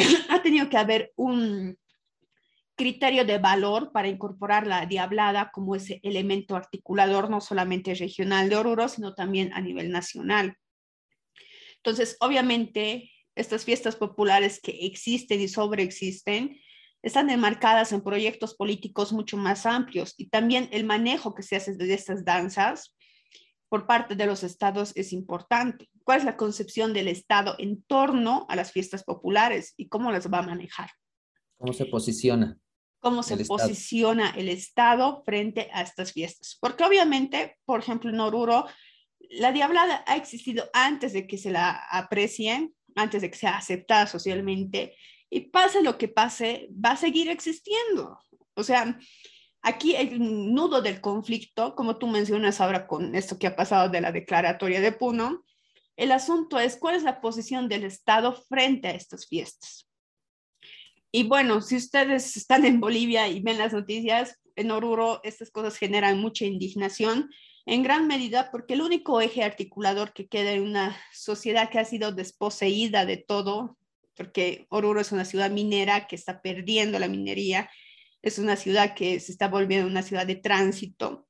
[0.28, 1.78] ha tenido que haber un
[2.76, 8.56] criterio de valor para incorporar la diablada como ese elemento articulador no solamente regional de
[8.56, 10.56] Oruro, sino también a nivel nacional.
[11.76, 16.58] Entonces, obviamente, estas fiestas populares que existen y sobreexisten
[17.02, 21.74] están enmarcadas en proyectos políticos mucho más amplios y también el manejo que se hace
[21.74, 22.94] de estas danzas
[23.68, 25.88] por parte de los estados es importante.
[26.04, 30.30] ¿Cuál es la concepción del Estado en torno a las fiestas populares y cómo las
[30.30, 30.90] va a manejar?
[31.56, 32.58] ¿Cómo se posiciona?
[32.98, 36.58] ¿Cómo se posiciona el Estado frente a estas fiestas?
[36.60, 38.66] Porque obviamente, por ejemplo, en Oruro,
[39.30, 44.06] la diablada ha existido antes de que se la aprecien, antes de que sea aceptada
[44.06, 44.96] socialmente,
[45.30, 48.18] y pase lo que pase, va a seguir existiendo.
[48.54, 48.98] O sea,
[49.62, 50.18] Aquí el
[50.54, 54.80] nudo del conflicto, como tú mencionas ahora con esto que ha pasado de la declaratoria
[54.80, 55.44] de Puno,
[55.96, 59.86] el asunto es cuál es la posición del Estado frente a estas fiestas.
[61.12, 65.76] Y bueno, si ustedes están en Bolivia y ven las noticias, en Oruro estas cosas
[65.76, 67.28] generan mucha indignación,
[67.66, 71.84] en gran medida porque el único eje articulador que queda en una sociedad que ha
[71.84, 73.76] sido desposeída de todo,
[74.20, 77.70] porque Oruro es una ciudad minera que está perdiendo la minería,
[78.20, 81.26] es una ciudad que se está volviendo una ciudad de tránsito.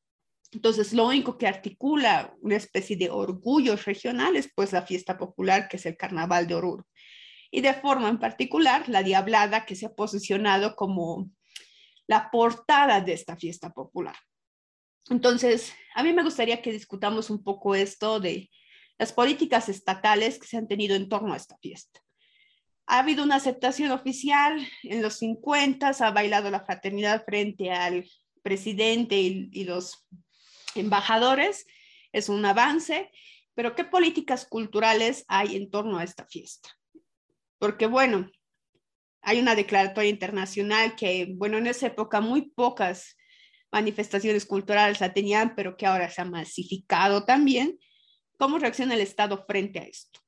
[0.51, 5.77] Entonces, lo único que articula una especie de orgullos regionales, pues la fiesta popular, que
[5.77, 6.89] es el Carnaval de Oruro.
[7.53, 11.31] Y de forma en particular, la Diablada, que se ha posicionado como
[12.09, 14.17] la portada de esta fiesta popular.
[15.11, 18.51] Entonces, a mí me gustaría que discutamos un poco esto de
[18.99, 22.01] las políticas estatales que se han tenido en torno a esta fiesta.
[22.93, 28.05] Ha habido una aceptación oficial en los 50, ha bailado la fraternidad frente al
[28.43, 30.09] presidente y, los
[30.75, 31.67] embajadores,
[32.11, 33.09] es un avance,
[33.55, 36.71] pero ¿qué políticas culturales hay en torno a esta fiesta?
[37.61, 38.29] Porque bueno,
[39.23, 43.17] hay una declaratoria internacional que, bueno, en esa época muy pocas
[43.71, 47.79] manifestaciones culturales la tenían, pero que ahora se ha masificado también.
[48.37, 50.19] ¿Cómo reacciona el Estado frente a esto?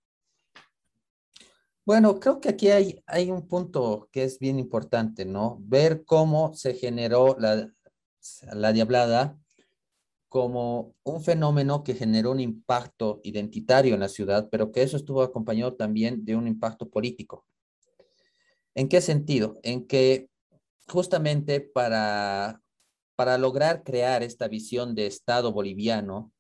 [1.85, 5.59] Bueno, creo que aquí hay, hay un punto que es bien importante, ¿no?
[5.63, 7.73] Ver cómo se generó la,
[8.53, 9.37] la diablada
[10.29, 15.23] como un fenómeno que generó un impacto identitario en la ciudad, pero que eso estuvo
[15.23, 17.45] acompañado también de un impacto político.
[18.77, 19.59] ¿En qué sentido?
[19.65, 20.31] En que
[20.87, 22.63] justamente para,
[23.17, 26.33] para lograr crear esta visión de Estado boliviano,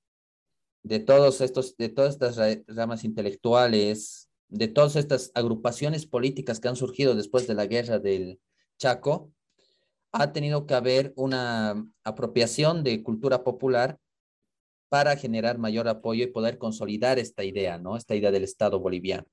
[0.85, 6.77] de todos estos, de todas estas ramas intelectuales, de todas estas agrupaciones políticas que han
[6.77, 8.39] surgido después de la guerra del
[8.79, 9.33] Chaco,
[10.13, 13.99] ha tenido que haber una apropiación de cultura popular
[14.91, 17.97] para generar mayor apoyo y poder consolidar esta idea, ¿no?
[17.97, 19.25] Esta idea del Estado boliviano.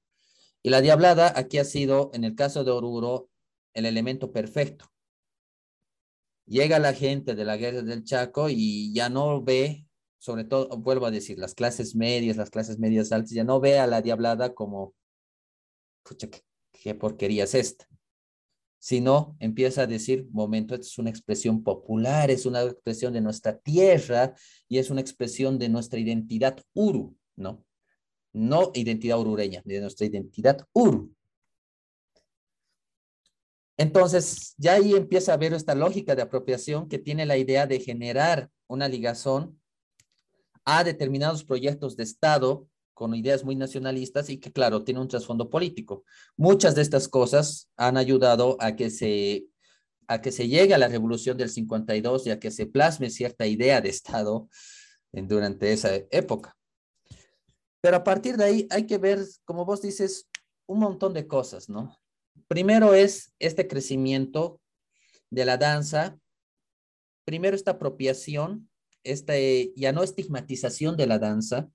[0.63, 3.29] Y la diablada aquí ha sido, en el caso de Oruro,
[3.73, 4.85] el elemento perfecto.
[6.45, 9.85] Llega la gente de la guerra del Chaco y ya no ve,
[10.17, 13.79] sobre todo, vuelvo a decir, las clases medias, las clases medias altas, ya no ve
[13.79, 14.93] a la diablada como,
[16.09, 16.27] pucha,
[16.71, 17.87] qué, porquería es esta.
[18.79, 24.33] Sino empieza a decir, momento, es una expresión popular, es una expresión de nuestra tierra
[24.67, 27.63] y es una expresión de nuestra identidad uru, ¿no?
[28.33, 31.13] no identidad urureña, de nuestra identidad uru.
[33.77, 37.79] Entonces, ya ahí empieza a ver esta lógica de apropiación que tiene la idea de
[37.79, 39.59] generar una ligazón
[40.65, 42.68] a determinados proyectos de Estado
[42.99, 46.03] con ideas muy nacionalistas y que, claro, tiene un trasfondo político.
[46.35, 49.45] Muchas de estas cosas han ayudado a que se,
[50.09, 53.47] a que se llegue a la revolución del 52 y a que se plasme cierta
[53.47, 54.49] idea de Estado
[55.13, 56.57] durante esa época.
[57.79, 60.27] Pero a partir de ahí hay que ver, como vos dices,
[60.67, 61.97] un montón de cosas, ¿no?
[62.49, 64.59] Primero es este crecimiento
[65.29, 66.19] de la danza,
[67.23, 68.69] primero esta apropiación,
[69.05, 69.35] esta
[69.73, 71.71] ya no estigmatización de la danza,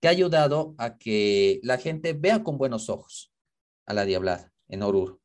[0.00, 3.32] que ha ayudado a que la gente vea con buenos ojos
[3.86, 5.20] a la diablada en Oruro.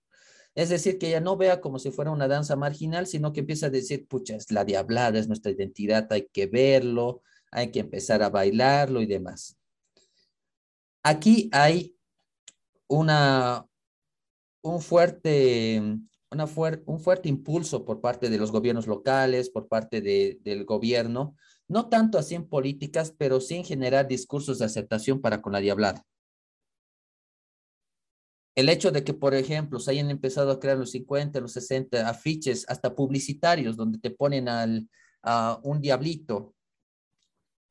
[0.53, 3.67] Es decir, que ya no vea como si fuera una danza marginal, sino que empieza
[3.67, 8.21] a decir, pucha, es la diablada, es nuestra identidad, hay que verlo, hay que empezar
[8.21, 9.57] a bailarlo y demás.
[11.03, 11.95] Aquí hay
[12.87, 13.65] una,
[14.61, 15.81] un, fuerte,
[16.29, 16.45] una
[16.85, 21.35] un fuerte impulso por parte de los gobiernos locales, por parte del gobierno,
[21.71, 25.59] no tanto así en políticas, pero sí en generar discursos de aceptación para con la
[25.59, 26.05] diablada.
[28.55, 32.09] El hecho de que, por ejemplo, se hayan empezado a crear los 50, los 60
[32.09, 36.53] afiches, hasta publicitarios, donde te ponen a un diablito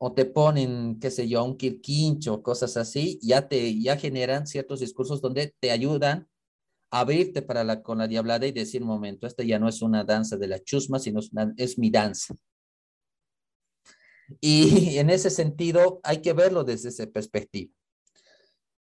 [0.03, 4.81] o te ponen, qué sé yo, un quirquincho, cosas así, ya te, ya generan ciertos
[4.81, 6.27] discursos donde te ayudan
[6.91, 10.05] a abrirte para la, con la diablada y decir, momento, esta ya no es una
[10.05, 11.21] danza de la chusma, sino
[11.59, 12.35] es mi danza.
[14.41, 17.73] Y en ese sentido hay que verlo desde esa perspectiva.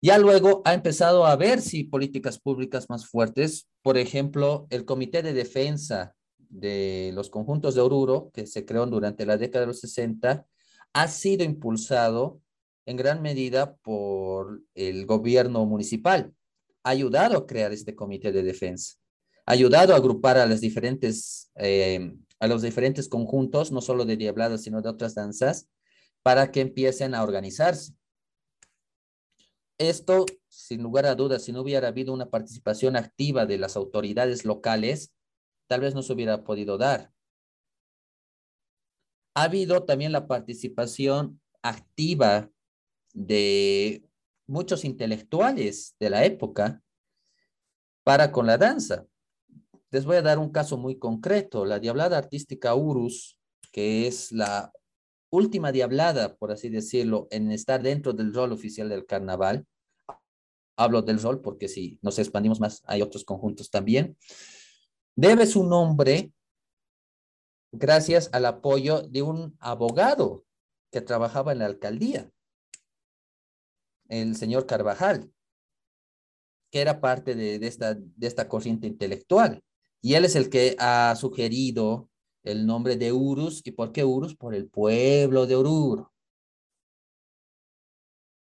[0.03, 5.23] Ya luego ha empezado a ver si políticas públicas más fuertes, por ejemplo, el Comité
[5.23, 9.81] de Defensa de los Conjuntos de Oruro, que se creó durante la década de los
[9.81, 10.47] 60,
[10.93, 12.41] ha sido impulsado
[12.87, 16.33] en gran medida por el gobierno municipal.
[16.85, 18.95] Ha ayudado a crear este comité de defensa.
[19.45, 24.17] Ha ayudado a agrupar a las diferentes, eh, a los diferentes conjuntos, no solo de
[24.17, 25.69] diabladas, sino de otras danzas,
[26.23, 27.95] para que empiecen a organizarse.
[29.79, 34.45] Esto, sin lugar a dudas, si no hubiera habido una participación activa de las autoridades
[34.45, 35.13] locales,
[35.67, 37.13] tal vez no se hubiera podido dar
[39.37, 42.51] ha habido también la participación activa
[43.13, 44.03] de
[44.47, 46.83] muchos intelectuales de la época
[48.03, 49.07] para con la danza.
[49.97, 53.39] Les voy a dar un caso muy concreto, la diablada artística Urus,
[53.73, 54.71] que es la
[55.31, 59.67] última diablada, por así decirlo, en estar dentro del rol oficial del carnaval.
[60.77, 64.19] Hablo del rol porque si nos expandimos más, hay otros conjuntos también.
[65.15, 66.31] Debe su nombre
[67.73, 70.45] gracias al apoyo de un abogado
[70.93, 72.31] que trabajaba en la alcaldía,
[74.11, 75.33] el señor Carvajal,
[76.71, 79.63] que era parte de, esta, de esta corriente intelectual.
[80.03, 82.09] Y él es el que ha sugerido
[82.45, 83.63] el nombre de Urus.
[83.65, 84.37] ¿Y por qué Urus?
[84.37, 86.13] Por el pueblo de Oruro.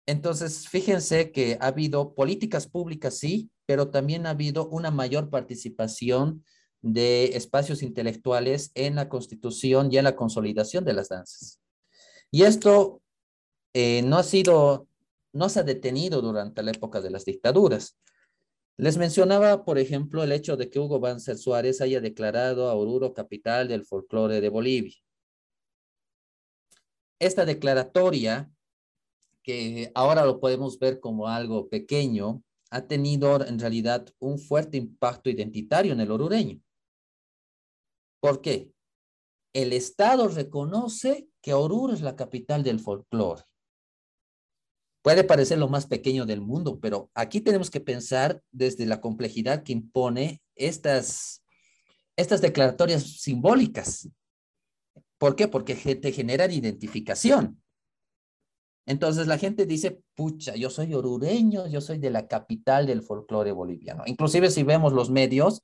[0.05, 6.43] Entonces, fíjense que ha habido políticas públicas, sí, pero también ha habido una mayor participación
[6.81, 11.59] de espacios intelectuales en la constitución y en la consolidación de las danzas.
[12.31, 13.01] Y esto
[13.73, 14.87] eh, no ha sido,
[15.33, 17.97] no se ha detenido durante la época de las dictaduras.
[18.79, 23.13] Les mencionaba, por ejemplo, el hecho de que Hugo Banzer Suárez haya declarado a Oruro
[23.13, 24.95] capital del folclore de Bolivia.
[27.19, 28.49] Esta declaratoria,
[29.43, 35.29] que ahora lo podemos ver como algo pequeño, ha tenido en realidad un fuerte impacto
[35.29, 36.61] identitario en el orureño.
[38.21, 38.71] ¿Por qué?
[39.51, 43.43] El Estado reconoce que Oruro es la capital del folclore.
[45.01, 49.63] Puede parecer lo más pequeño del mundo, pero aquí tenemos que pensar desde la complejidad
[49.63, 51.43] que impone estas,
[52.17, 54.09] estas declaratorias simbólicas.
[55.17, 55.47] ¿Por qué?
[55.47, 57.61] Porque te generan identificación.
[58.85, 63.51] Entonces la gente dice, pucha, yo soy orureño, yo soy de la capital del folclore
[63.51, 64.03] boliviano.
[64.07, 65.61] Inclusive si vemos los medios,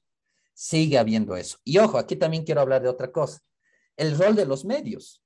[0.53, 1.57] sigue habiendo eso.
[1.63, 3.39] Y ojo, aquí también quiero hablar de otra cosa,
[3.97, 5.24] el rol de los medios.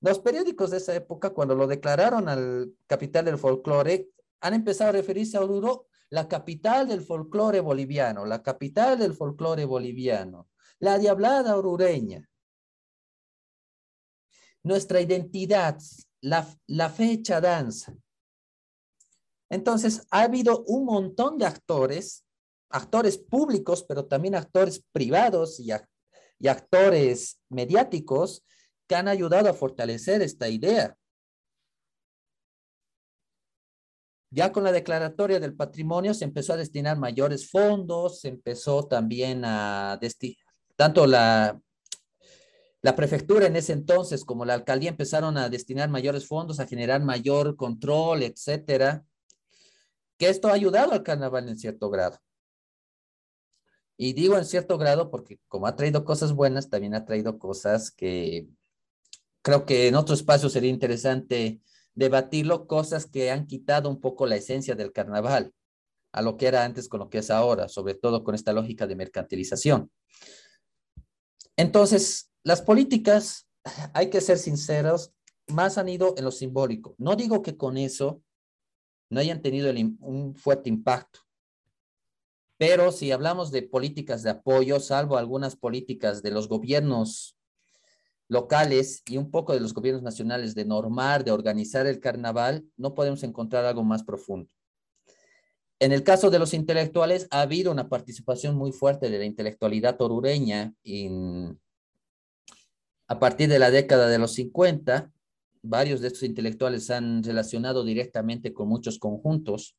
[0.00, 4.92] Los periódicos de esa época, cuando lo declararon al capital del folclore, han empezado a
[4.92, 11.56] referirse a Oruro, la capital del folclore boliviano, la capital del folclore boliviano, la diablada
[11.56, 12.28] orureña.
[14.62, 15.78] Nuestra identidad,
[16.20, 17.94] la, la fecha danza.
[19.50, 22.24] Entonces, ha habido un montón de actores
[22.70, 25.70] actores públicos, pero también actores privados y,
[26.38, 28.44] y actores mediáticos
[28.88, 30.96] que han ayudado a fortalecer esta idea.
[34.30, 39.42] Ya con la declaratoria del patrimonio se empezó a destinar mayores fondos, se empezó también
[39.44, 40.36] a destinar,
[40.76, 41.58] tanto la,
[42.82, 47.02] la prefectura en ese entonces como la alcaldía empezaron a destinar mayores fondos, a generar
[47.02, 49.04] mayor control, etcétera,
[50.18, 52.18] que esto ha ayudado al carnaval en cierto grado.
[53.96, 57.90] Y digo en cierto grado porque como ha traído cosas buenas, también ha traído cosas
[57.90, 58.48] que
[59.48, 61.62] creo que en otro espacio sería interesante
[61.94, 65.54] debatirlo, cosas que han quitado un poco la esencia del carnaval
[66.12, 68.86] a lo que era antes con lo que es ahora, sobre todo con esta lógica
[68.86, 69.90] de mercantilización.
[71.56, 73.48] Entonces, las políticas,
[73.94, 75.14] hay que ser sinceros,
[75.46, 76.94] más han ido en lo simbólico.
[76.98, 78.22] No digo que con eso
[79.08, 81.20] no hayan tenido un fuerte impacto,
[82.58, 87.37] pero si hablamos de políticas de apoyo, salvo algunas políticas de los gobiernos
[88.28, 92.94] locales y un poco de los gobiernos nacionales de normar, de organizar el carnaval, no
[92.94, 94.50] podemos encontrar algo más profundo.
[95.80, 100.00] En el caso de los intelectuales, ha habido una participación muy fuerte de la intelectualidad
[100.00, 100.74] orureña
[103.06, 105.10] a partir de la década de los 50.
[105.62, 109.76] Varios de estos intelectuales han relacionado directamente con muchos conjuntos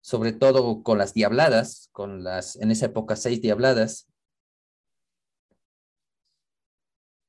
[0.00, 4.08] sobre todo con las diabladas, con las, en esa época, seis diabladas.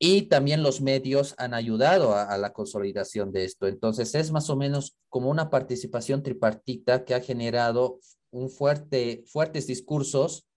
[0.04, 3.68] Y también los medios han ayudado a, la consolidación de esto.
[3.68, 8.00] Entonces es más o menos como una participación tripartita que ha generado
[8.32, 10.48] un fuerte, fuertes discursos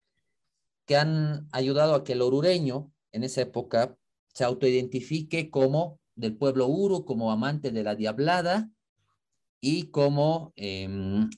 [0.87, 3.95] que han ayudado a que el orureño en esa época
[4.33, 8.71] se autoidentifique como del pueblo uru, como amante de la diablada
[9.61, 11.29] y como em,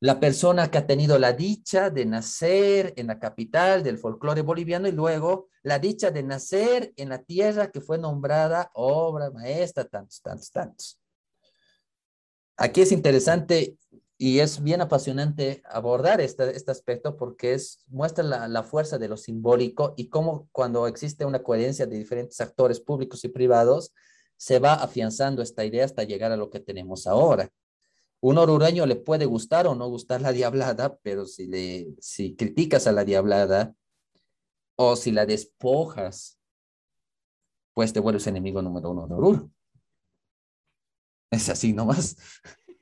[0.00, 4.88] la persona que ha tenido la dicha de nacer en la capital del folclore boliviano
[4.88, 10.20] y luego la dicha de nacer en la tierra que fue nombrada obra maestra, tantos,
[10.20, 11.00] tantos, tantos.
[12.56, 13.78] Aquí es interesante
[14.16, 19.08] y es bien apasionante abordar este, este aspecto porque es, muestra la, la fuerza de
[19.08, 23.92] lo simbólico y cómo cuando existe una coherencia de diferentes actores públicos y privados,
[24.36, 27.50] se va afianzando esta idea hasta llegar a lo que tenemos ahora
[28.24, 32.86] un orureño le puede gustar o no gustar la diablada, pero si, le, si criticas
[32.86, 33.74] a la diablada
[34.76, 36.40] o si la despojas,
[37.74, 39.50] pues te vuelves enemigo número uno de Oruro.
[41.30, 42.16] Es así nomás.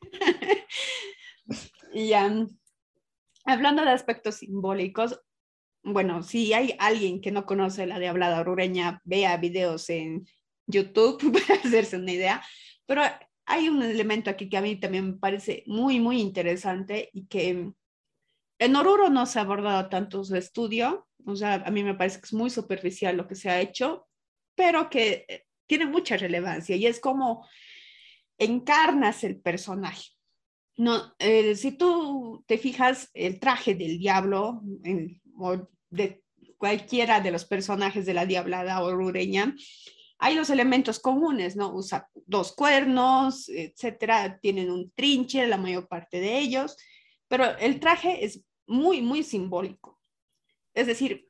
[1.92, 2.12] y
[3.44, 5.20] hablando de aspectos simbólicos,
[5.82, 10.24] bueno, si hay alguien que no conoce la diablada orureña, vea videos en
[10.68, 12.44] YouTube para hacerse una idea,
[12.86, 13.02] pero
[13.46, 17.72] hay un elemento aquí que a mí también me parece muy, muy interesante y que
[18.58, 22.20] en Oruro no se ha abordado tanto su estudio, o sea, a mí me parece
[22.20, 24.06] que es muy superficial lo que se ha hecho,
[24.54, 27.46] pero que eh, tiene mucha relevancia y es como
[28.38, 30.10] encarnas el personaje.
[30.76, 34.62] No, eh, si tú te fijas, el traje del diablo,
[35.38, 36.22] o de
[36.56, 39.54] cualquiera de los personajes de la diablada orureña,
[40.24, 41.74] hay los elementos comunes, ¿no?
[41.74, 46.76] Usa dos cuernos, etcétera, tienen un trinche, la mayor parte de ellos,
[47.26, 49.98] pero el traje es muy, muy simbólico.
[50.74, 51.26] Es decir,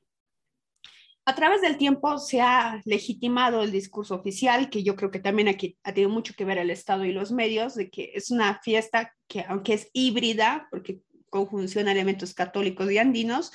[1.24, 5.48] a través del tiempo se ha legitimado el discurso oficial, que yo creo que también
[5.48, 8.60] aquí ha tenido mucho que ver el Estado y los medios, de que es una
[8.62, 13.52] fiesta que, aunque es híbrida, porque conjunciona elementos católicos y andinos,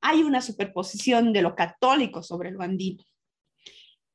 [0.00, 3.02] hay una superposición de lo católico sobre lo andino.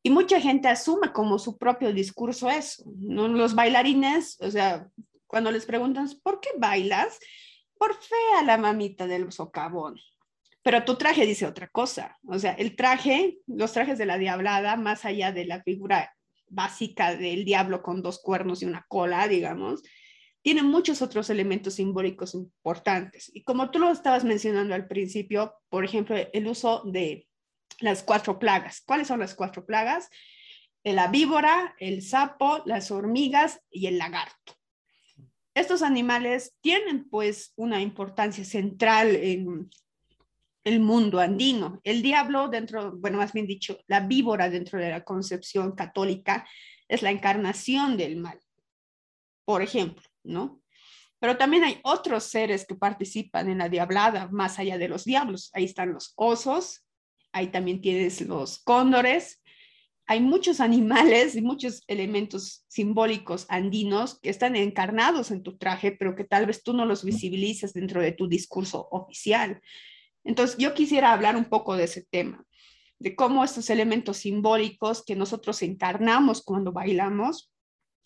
[0.04, 2.84] Y mucha gente asume como su propio discurso eso.
[2.97, 3.30] ¿no?
[3.30, 4.88] Los bailarines, o sea,
[5.28, 7.18] cuando les preguntan, ¿por qué bailas?
[7.78, 9.95] Por fe a la mamita del socavón.
[10.62, 12.18] Pero tu traje dice otra cosa.
[12.28, 16.14] O sea, el traje, los trajes de la diablada, más allá de la figura
[16.49, 19.82] básica del diablo con dos cuernos y una cola, digamos,
[20.41, 23.32] tienen muchos otros elementos simbólicos importantes.
[23.34, 27.28] Y como tú lo estabas mencionando al principio, por ejemplo, el uso de
[27.80, 28.82] las cuatro plagas.
[28.86, 30.09] ¿Cuáles son las cuatro plagas?
[30.84, 34.53] La víbora, el sapo, las hormigas y el lagarto.
[35.55, 39.69] Estos animales tienen pues una importancia central en
[40.63, 41.80] el mundo andino.
[41.84, 46.47] El diablo dentro, bueno, más bien dicho, la víbora dentro de la concepción católica
[46.88, 48.39] es la encarnación del mal,
[49.45, 50.61] por ejemplo, ¿no?
[51.19, 55.51] Pero también hay otros seres que participan en la diablada, más allá de los diablos.
[55.53, 56.86] Ahí están los osos,
[57.34, 59.44] ahí también tienes los cóndores,
[60.06, 66.16] hay muchos animales y muchos elementos simbólicos andinos que están encarnados en tu traje, pero
[66.16, 69.62] que tal vez tú no los visibilices dentro de tu discurso oficial.
[70.24, 72.46] Entonces, yo quisiera hablar un poco de ese tema,
[73.00, 77.52] de cómo estos elementos simbólicos que nosotros encarnamos cuando bailamos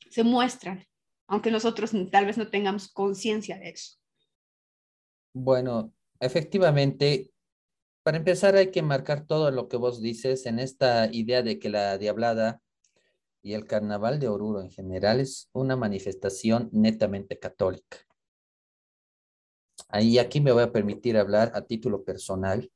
[0.09, 0.87] se muestran,
[1.27, 3.97] aunque nosotros tal vez no tengamos conciencia de eso.
[5.33, 7.29] Bueno, efectivamente,
[8.07, 11.67] para empezar, hay que marcar todo lo que vos dices en esta idea de que
[11.67, 12.61] la Diablada
[13.41, 17.97] y el Carnaval de Oruro en general es una manifestación netamente católica.
[19.89, 22.71] Ahí aquí me voy a permitir hablar a título personal.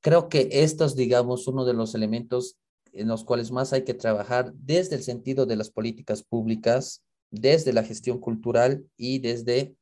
[0.00, 2.56] Creo que esto es, digamos, uno de los elementos
[2.94, 7.74] en los cuales más hay que trabajar desde el sentido de las políticas públicas, desde
[7.74, 9.76] la gestión cultural y desde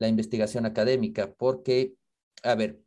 [0.00, 1.94] la investigación académica, porque
[2.42, 2.80] a ver,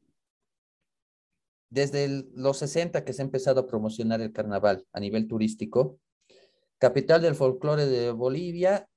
[1.69, 5.99] desde los 60 que se ha empezado a promocionar el carnaval a nivel turístico,
[6.77, 8.87] capital del folclore de Bolivia,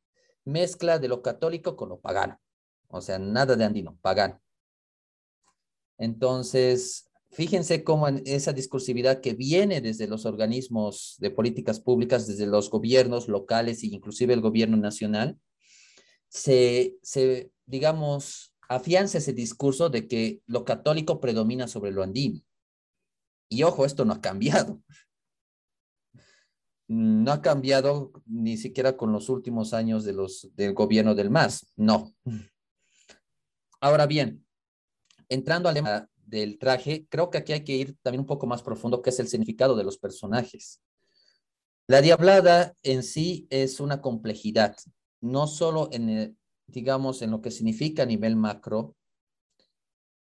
[0.44, 2.40] mezcla de lo católico con lo pagano.
[2.88, 4.40] O sea, nada de andino, pagano.
[5.98, 12.70] Entonces, fíjense cómo esa discursividad que viene desde los organismos de políticas públicas, desde los
[12.70, 15.38] gobiernos locales e inclusive el gobierno nacional,
[16.28, 22.40] se, se digamos, afianza ese discurso de que lo católico predomina sobre lo andino.
[23.48, 24.82] Y ojo, esto no ha cambiado.
[26.86, 31.72] No ha cambiado ni siquiera con los últimos años de los, del gobierno del MAS.
[31.76, 32.14] No.
[33.80, 34.46] Ahora bien,
[35.28, 38.62] entrando al tema del traje, creo que aquí hay que ir también un poco más
[38.62, 40.82] profundo, que es el significado de los personajes.
[41.86, 44.76] La diablada en sí es una complejidad,
[45.20, 46.37] no solo en el,
[46.68, 48.94] digamos, en lo que significa a nivel macro,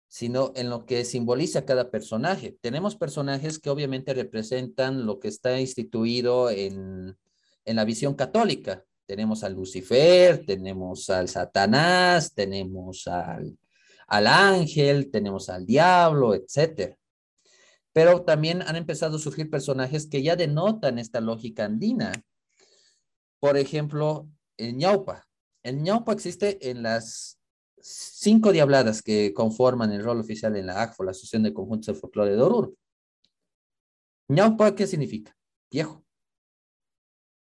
[0.08, 2.58] sino en lo que simboliza cada personaje.
[2.62, 7.18] Tenemos personajes que obviamente representan lo que está instituido en,
[7.66, 8.84] en la visión católica.
[9.06, 13.58] Tenemos al Lucifer, tenemos al Satanás, tenemos al,
[14.08, 16.96] al ángel, tenemos al diablo, etc.
[17.92, 22.12] Pero también han empezado a surgir personajes que ya denotan esta lógica andina.
[23.40, 25.28] Por ejemplo, el ñaupa.
[25.64, 27.40] El ñaupa existe en las
[27.80, 31.94] cinco diabladas que conforman el rol oficial en la ACFO, la Asociación de Conjuntos de
[31.96, 32.76] Folclore de Oruro.
[34.28, 35.36] ñaupa, ¿qué significa?
[35.72, 36.04] Viejo.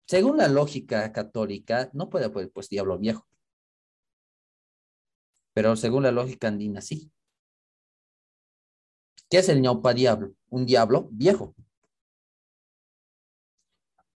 [0.06, 3.26] Según la lógica católica, no puede haber pues diablo viejo.
[5.54, 7.10] Pero según la lógica andina, sí.
[9.30, 10.34] ¿Qué es el ñaupa diablo?
[10.50, 11.54] Un diablo viejo.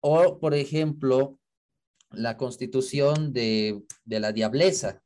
[0.01, 1.38] O, por ejemplo,
[2.17, 5.03] la constitución de, la diableza.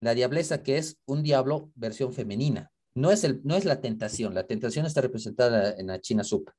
[0.00, 2.70] La diableza que es un diablo versión femenina.
[2.94, 6.54] No es, el, no es la tentación, la tentación está representada en la China Supa.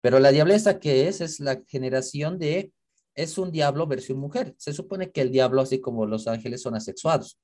[0.00, 2.72] Pero la diableza que es, es la generación de,
[3.14, 4.54] es un diablo versión mujer.
[4.58, 7.38] Se supone que el diablo, así como los ángeles, son asexuados.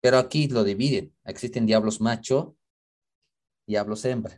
[0.00, 1.14] Pero aquí lo dividen.
[1.24, 2.56] Existen diablos macho,
[3.66, 4.36] diablos hembra.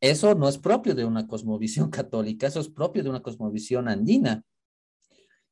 [0.00, 4.44] Eso no es propio de una cosmovisión católica, eso es propio de una cosmovisión andina.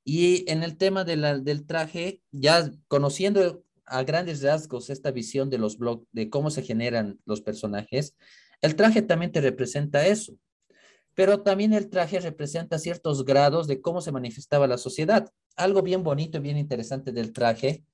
[0.05, 5.76] Y en el tema del traje, ya conociendo a grandes rasgos esta visión de los
[5.76, 8.16] blogs, de cómo se generan los personajes,
[8.62, 10.34] el traje también te representa eso.
[11.14, 15.30] Pero también el traje representa ciertos grados de cómo se manifestaba la sociedad.
[15.57, 17.84] Algo bien bonito y bien interesante del traje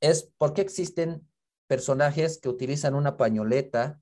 [0.00, 1.28] es por qué existen
[1.68, 4.01] personajes que utilizan una pañoleta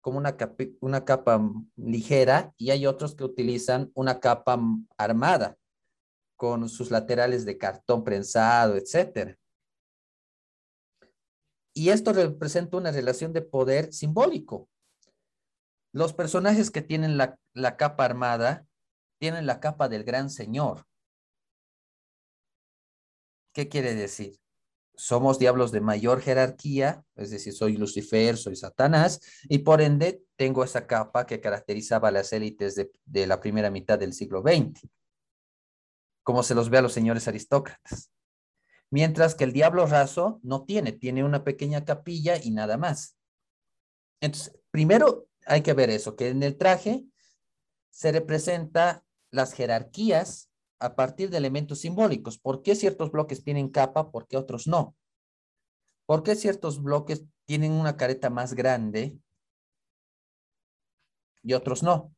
[0.00, 0.36] como una,
[0.80, 1.40] una capa
[1.76, 4.58] ligera y hay otros que utilizan una capa
[4.96, 5.56] armada
[6.36, 9.36] con sus laterales de cartón prensado, etc.
[11.74, 14.68] Y esto representa una relación de poder simbólico.
[15.92, 18.66] Los personajes que tienen la, la capa armada
[19.18, 20.86] tienen la capa del gran señor.
[23.52, 24.40] ¿Qué quiere decir?
[25.00, 30.62] Somos diablos de mayor jerarquía, es decir, soy Lucifer, soy Satanás, y por ende tengo
[30.62, 34.86] esa capa que caracterizaba a las élites de, la primera mitad del siglo XX,
[36.22, 38.10] como se los ve a los señores aristócratas.
[38.90, 43.16] Mientras que el diablo raso no tiene, tiene una pequeña capilla y nada más.
[44.20, 47.06] Entonces, primero hay que ver eso, que en el traje
[47.88, 50.49] se representa las jerarquías
[50.80, 52.38] a partir de elementos simbólicos.
[52.38, 54.10] ¿Por qué ciertos bloques tienen capa?
[54.10, 54.96] ¿Por qué otros no?
[56.06, 59.16] ¿Por qué ciertos bloques tienen una careta más grande
[61.42, 62.12] y otros no?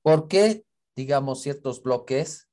[0.00, 0.64] ¿Por qué,
[0.96, 2.48] digamos, ciertos bloques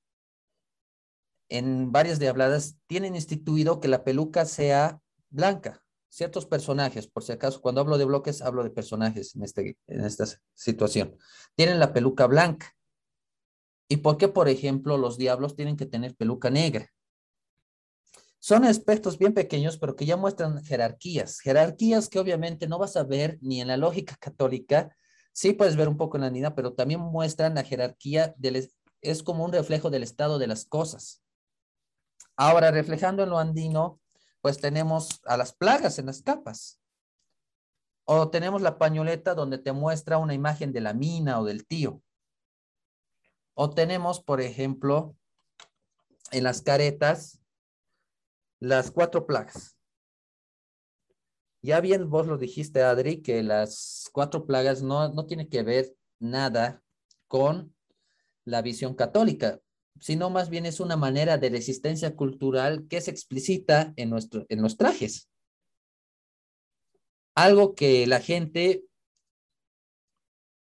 [1.47, 5.83] en varias diabladas tienen instituido que la peluca sea blanca?
[6.09, 10.01] Ciertos personajes, por si acaso, cuando hablo de bloques, hablo de personajes en, este, en
[10.01, 11.15] esta situación.
[11.55, 12.75] Tienen la peluca blanca.
[13.89, 16.89] ¿Y por qué, por ejemplo, los diablos tienen que tener peluca negra?
[18.37, 21.39] Son aspectos bien pequeños, pero que ya muestran jerarquías.
[21.39, 24.95] Jerarquías que obviamente no vas a ver ni en la lógica católica,
[25.33, 28.71] sí puedes ver un poco en la andina, pero también muestran la jerarquía, del,
[29.01, 31.23] es como un reflejo del estado de las cosas.
[32.37, 33.99] Ahora, reflejando en lo andino,
[34.41, 36.79] pues tenemos a las plagas en las capas.
[38.05, 42.01] O tenemos la pañoleta donde te muestra una imagen de la mina o del tío.
[43.61, 45.17] O tenemos, por ejemplo,
[46.31, 47.41] en las caretas,
[48.61, 49.77] las cuatro plagas.
[51.61, 55.93] Ya bien vos lo dijiste, Adri, que las cuatro plagas no, no tienen que ver
[56.19, 56.81] nada
[57.27, 57.75] con
[58.45, 59.59] la visión católica,
[59.99, 64.61] sino más bien es una manera de resistencia cultural que se explicita en, nuestro, en
[64.61, 65.29] los trajes.
[67.35, 68.85] Algo que la gente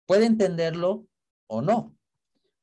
[0.04, 1.06] puede entenderlo
[1.46, 1.96] o no.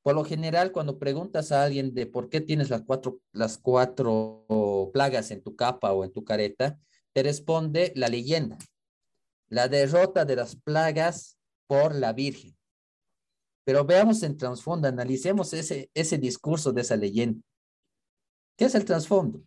[0.04, 4.46] Por lo general, cuando preguntas a alguien de por qué tienes las cuatro, las cuatro
[4.94, 6.80] plagas en tu capa o en tu careta,
[7.14, 8.58] te responde la leyenda.
[9.48, 11.38] La derrota de las plagas
[11.68, 12.58] por la Virgen.
[13.64, 17.42] Pero veamos en trasfondo, analicemos ese, ese discurso de esa leyenda.
[18.58, 19.44] ¿Qué es el trasfondo?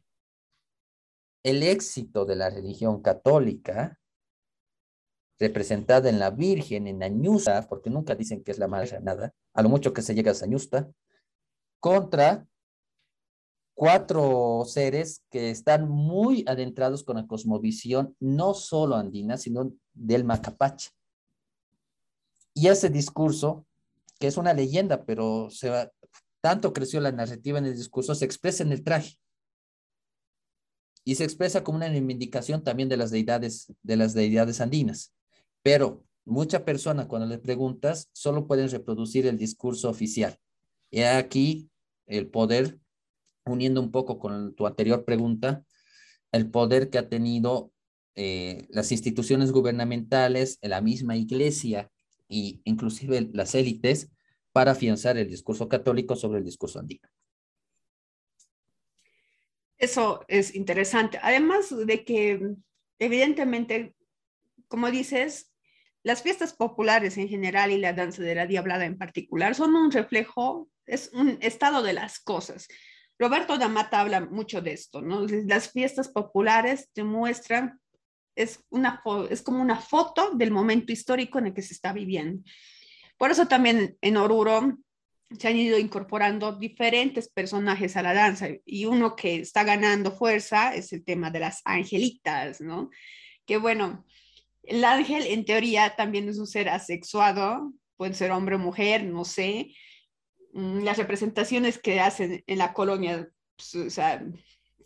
[1.42, 3.98] El éxito de la religión católica
[5.38, 9.62] representada en la Virgen, en Añusta, porque nunca dicen que es la madre nada, a
[9.62, 10.88] lo mucho que se llega a Añusta,
[11.80, 12.46] contra
[13.74, 20.90] cuatro seres que están muy adentrados con la cosmovisión, no solo andina, sino del Macapache.
[22.54, 23.66] Y ese discurso,
[24.20, 25.48] que es una leyenda, pero
[26.40, 29.18] tanto creció la narrativa en el discurso, se expresa en el traje.
[31.04, 35.12] Y se expresa como una reivindicación también de las deidades, de las deidades andinas.
[35.64, 40.36] Pero muchas personas cuando les preguntas solo pueden reproducir el discurso oficial.
[40.90, 41.70] Y aquí
[42.06, 42.78] el poder,
[43.46, 45.64] uniendo un poco con tu anterior pregunta,
[46.32, 47.72] el poder que ha tenido
[48.14, 51.90] eh, las instituciones gubernamentales, la misma iglesia
[52.28, 54.10] e inclusive las élites
[54.52, 57.08] para afianzar el discurso católico sobre el discurso andino.
[59.78, 61.18] Eso es interesante.
[61.22, 62.54] Además de que,
[62.98, 63.96] evidentemente,
[64.68, 65.53] como dices,
[66.04, 69.90] las fiestas populares en general y la danza de la diablada en particular son un
[69.90, 72.68] reflejo, es un estado de las cosas.
[73.18, 75.26] Roberto D'Amata habla mucho de esto, ¿no?
[75.46, 77.80] Las fiestas populares te muestran,
[78.36, 82.42] es, una, es como una foto del momento histórico en el que se está viviendo.
[83.16, 84.76] Por eso también en Oruro
[85.38, 90.74] se han ido incorporando diferentes personajes a la danza y uno que está ganando fuerza
[90.74, 92.90] es el tema de las angelitas, ¿no?
[93.46, 94.04] Que bueno,
[94.66, 99.24] el ángel, en teoría, también es un ser asexuado, puede ser hombre o mujer, no
[99.24, 99.74] sé.
[100.52, 104.00] Mm, las representaciones que hacen en la colonia pues,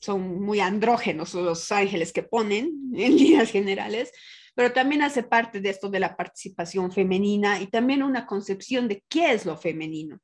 [0.01, 4.13] son muy andrógenos los ángeles que ponen en líneas generales,
[4.55, 9.05] pero también hace parte de esto de la participación femenina y también una concepción de
[9.09, 10.21] qué es lo femenino.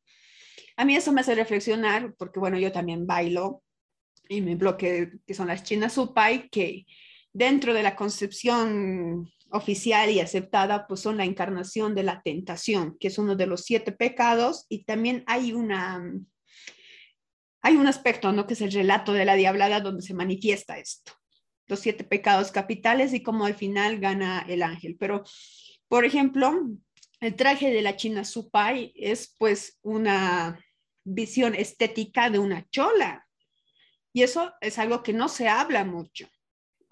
[0.77, 3.63] A mí eso me hace reflexionar, porque bueno, yo también bailo
[4.29, 6.85] y mi bloque, que son las chinas supai, que
[7.33, 13.07] dentro de la concepción oficial y aceptada, pues son la encarnación de la tentación, que
[13.07, 16.03] es uno de los siete pecados, y también hay una,
[17.63, 18.49] hay un aspecto, ¿no?
[18.49, 21.13] Que es el relato de la diablada donde se manifiesta esto,
[21.69, 24.97] los siete pecados capitales y cómo al final gana el ángel.
[24.99, 25.23] Pero,
[25.87, 26.53] por ejemplo,
[27.21, 30.59] el traje de la China Supai es pues una
[31.05, 33.25] visión estética de una chola.
[34.13, 36.29] Y eso es algo que no se habla mucho.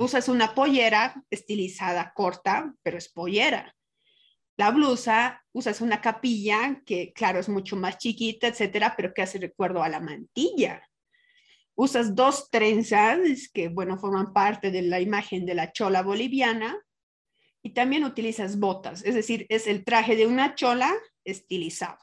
[0.02, 3.72] Usas una pollera estilizada corta, pero es pollera.
[4.56, 9.38] La blusa, usas una capilla que, claro, es mucho más chiquita, etcétera, pero que hace
[9.38, 10.82] recuerdo a la mantilla.
[11.76, 16.76] Usas dos trenzas que, bueno, forman parte de la imagen de la chola boliviana.
[17.62, 20.92] Y también utilizas botas, es decir, es el traje de una chola
[21.22, 21.98] estilizado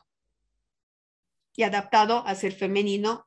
[1.54, 3.26] y adaptado a ser femenino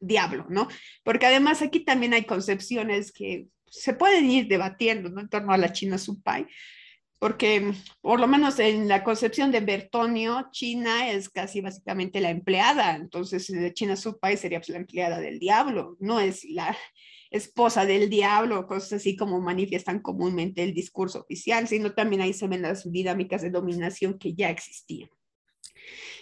[0.00, 0.68] diablo, ¿no?
[1.04, 5.20] Porque además aquí también hay concepciones que se pueden ir debatiendo ¿no?
[5.20, 6.46] en torno a la China Supai,
[7.18, 12.94] porque por lo menos en la concepción de Bertonio, China es casi básicamente la empleada,
[12.94, 16.76] entonces China Supai sería pues, la empleada del diablo, no es la
[17.30, 22.48] esposa del diablo, cosas así como manifiestan comúnmente el discurso oficial, sino también ahí se
[22.48, 25.10] ven las dinámicas de dominación que ya existían.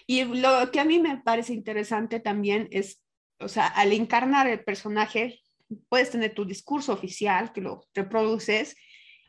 [0.06, 3.02] Y lo que a mí me parece interesante también es,
[3.38, 5.40] o sea, al encarnar el personaje,
[5.88, 8.76] puedes tener tu discurso oficial que lo reproduces,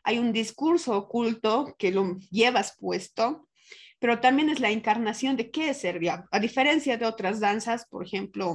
[0.04, 3.48] hay un discurso oculto que lo llevas puesto,
[3.98, 6.00] pero también es la encarnación de qué es ser
[6.30, 8.54] A diferencia de otras danzas, por ejemplo,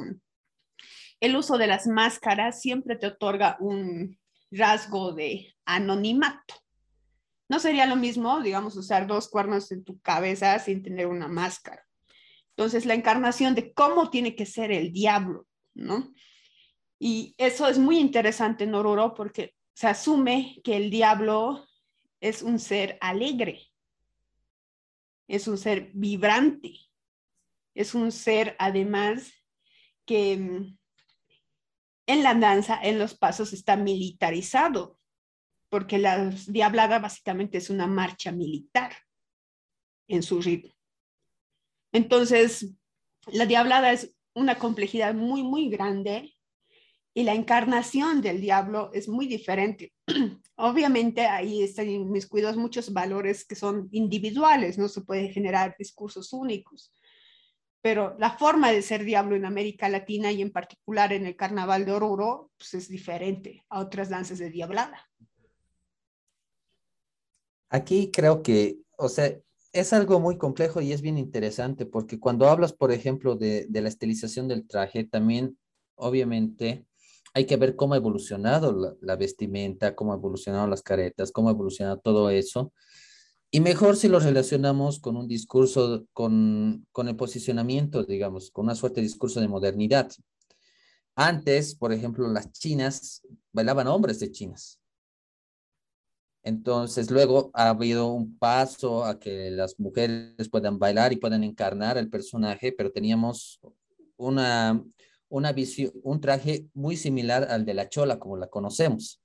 [1.20, 4.18] el uso de las máscaras siempre te otorga un
[4.52, 6.56] rasgo de anonimato.
[7.50, 11.86] No sería lo mismo, digamos, usar dos cuernos en tu cabeza sin tener una máscara.
[12.56, 16.14] Entonces, la encarnación de cómo tiene que ser el diablo, ¿no?
[17.00, 21.68] Y eso es muy interesante en Oruro porque se asume que el diablo
[22.22, 23.62] es un ser alegre,
[25.28, 26.76] es un ser vibrante,
[27.74, 29.34] es un ser además
[30.06, 30.78] que mm,
[32.06, 35.00] en la danza, en los pasos, está militarizado,
[35.70, 38.94] porque la diablada básicamente es una marcha militar
[40.08, 40.73] en su ritmo.
[41.94, 42.74] Entonces,
[43.28, 46.34] la diablada es una complejidad muy, muy grande
[47.14, 49.94] y la encarnación del diablo es muy diferente.
[50.56, 56.92] Obviamente ahí están inmiscuidos muchos valores que son individuales, no se puede generar discursos únicos,
[57.82, 61.86] pero la forma de ser diablo en América Latina y en particular en el Carnaval
[61.86, 65.08] de Oruro pues es diferente a otras danzas de diablada.
[67.70, 69.36] Aquí creo que, o sea,
[69.74, 73.90] es algo muy complejo y es bien interesante porque cuando hablas, por ejemplo, de, la
[73.90, 75.58] estilización del traje, también
[75.96, 76.86] obviamente
[77.34, 81.54] hay que ver cómo ha evolucionado la, vestimenta, cómo ha evolucionado las caretas, cómo ha
[81.54, 82.72] evolucionado todo eso.
[83.50, 88.76] Y mejor si lo relacionamos con un discurso, con, con el posicionamiento, digamos, con una
[88.76, 90.12] suerte de discurso de modernidad.
[91.16, 94.80] Antes, por ejemplo, las chinas bailaban hombres de chinas
[96.44, 101.98] entonces, luego ha habido un paso a que las mujeres puedan bailar y puedan encarnar
[101.98, 103.62] el personaje, pero teníamos
[104.18, 104.84] una,
[105.30, 109.22] una visión, un traje muy similar al de la chola, como la conocemos,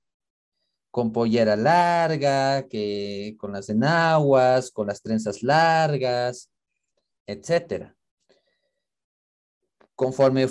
[0.91, 6.49] con pollera larga, que, con las enaguas, con las trenzas largas,
[7.27, 7.97] etcétera.
[9.93, 10.47] Conforme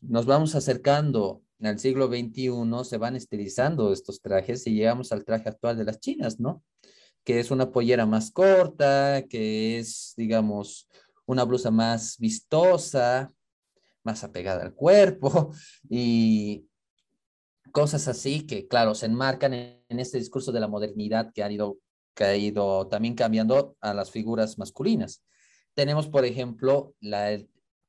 [0.00, 2.52] nos vamos acercando en el siglo XXI
[2.84, 6.62] se van estilizando estos trajes y llegamos al traje actual de las chinas, ¿no?
[7.24, 10.88] Que es una pollera más corta, que es, digamos,
[11.26, 13.32] una blusa más vistosa,
[14.02, 15.52] más apegada al cuerpo
[15.88, 16.66] y
[17.72, 21.78] cosas así que, claro, se enmarcan en, este discurso de la modernidad que, han ido,
[22.14, 25.22] que ha ido también cambiando a las figuras masculinas.
[25.74, 27.36] Tenemos, por ejemplo, la,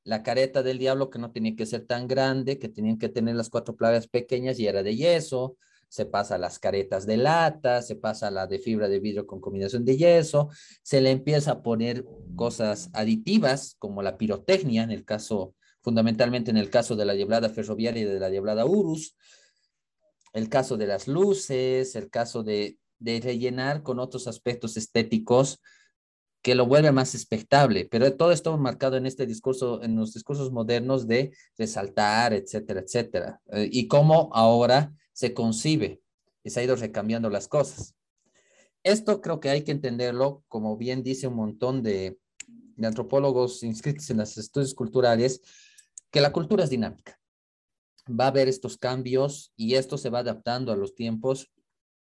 [0.05, 3.35] la careta del diablo que no tenía que ser tan grande, que tenían que tener
[3.35, 5.57] las cuatro plagas pequeñas y era de yeso,
[5.89, 9.41] se pasa las caretas de lata, se pasa a la de fibra de vidrio con
[9.41, 10.49] combinación de yeso,
[10.83, 16.57] se le empieza a poner cosas aditivas como la pirotecnia, en el caso, fundamentalmente en
[16.57, 19.17] el caso de la diablada ferroviaria y de la diablada Urus,
[20.33, 25.61] el caso de las luces, el caso de rellenar con otros aspectos estéticos
[26.45, 30.51] que lo vuelve más expectable, pero todo esto marcado en este discurso, en los discursos
[30.51, 36.03] modernos de resaltar, etcétera, etcétera, eh, y cómo ahora se concibe
[36.43, 37.95] y se ha ido recambiando las cosas.
[38.83, 44.07] Esto creo que hay que entenderlo, como bien dice un montón de, de antropólogos inscritos
[44.11, 45.41] en los estudios culturales
[46.11, 47.19] que la cultura es dinámica.
[48.07, 51.51] Va a haber estos cambios y esto se va adaptando a los tiempos,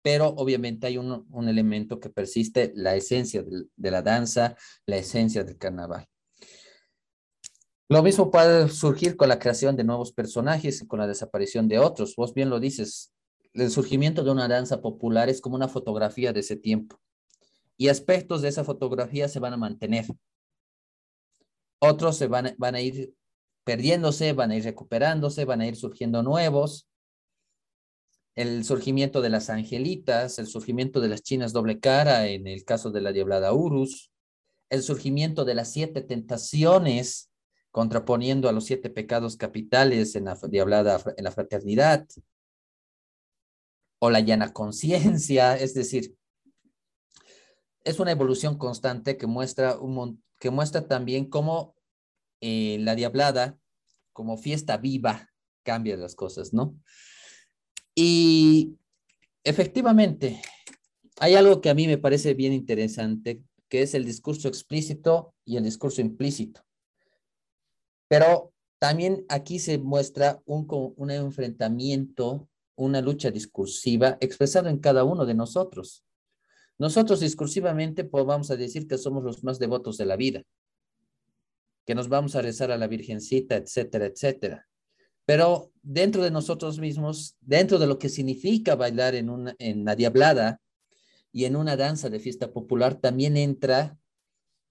[0.03, 5.57] pero obviamente hay un, elemento que persiste, la esencia de, la danza, la esencia del
[5.57, 6.05] carnaval.
[7.89, 11.79] Lo mismo puede surgir con la creación de nuevos personajes y con la desaparición de
[11.79, 12.15] otros.
[12.15, 13.13] Vos bien lo dices,
[13.53, 16.99] el surgimiento de una danza popular es como una fotografía de ese tiempo
[17.77, 20.05] y aspectos de esa fotografía se van a mantener.
[21.79, 23.13] Otros se van a ir
[23.63, 26.87] perdiéndose, van a ir recuperándose, van a ir surgiendo nuevos.
[28.35, 32.91] El surgimiento de las angelitas, el surgimiento de las chinas doble cara en el caso
[32.91, 34.11] de la diablada Urus,
[34.69, 37.29] el surgimiento de las siete tentaciones
[37.71, 42.07] contraponiendo a los siete pecados capitales en la diablada en la fraternidad,
[44.03, 46.13] o la llana conciencia, es decir,
[47.85, 49.77] es una evolución constante que muestra,
[50.39, 51.75] que muestra también cómo
[52.41, 53.57] eh, la diablada,
[54.11, 55.29] como fiesta viva,
[55.63, 56.75] cambia las cosas, ¿no?
[57.95, 58.77] Y
[59.43, 60.41] efectivamente,
[61.19, 65.57] hay algo que a mí me parece bien interesante, que es el discurso explícito y
[65.57, 66.61] el discurso implícito.
[68.07, 70.67] Pero también aquí se muestra un,
[70.97, 76.03] un enfrentamiento una lucha discursiva expresada en cada uno de nosotros.
[76.77, 80.43] Nosotros discursivamente pues, vamos a decir que somos los más devotos de la vida,
[81.85, 84.67] que nos vamos a rezar a la Virgencita, etcétera, etcétera.
[85.25, 89.95] Pero dentro de nosotros mismos, dentro de lo que significa bailar en, una, en la
[89.95, 90.59] diablada
[91.31, 93.97] y en una danza de fiesta popular, también entra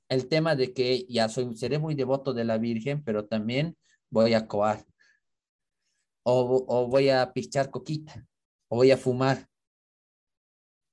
[0.09, 3.77] el tema de que ya soy, seré muy devoto de la Virgen, pero también
[4.11, 4.85] voy a coar
[6.23, 8.27] o, voy a pichar coquita,
[8.69, 9.49] o voy a fumar.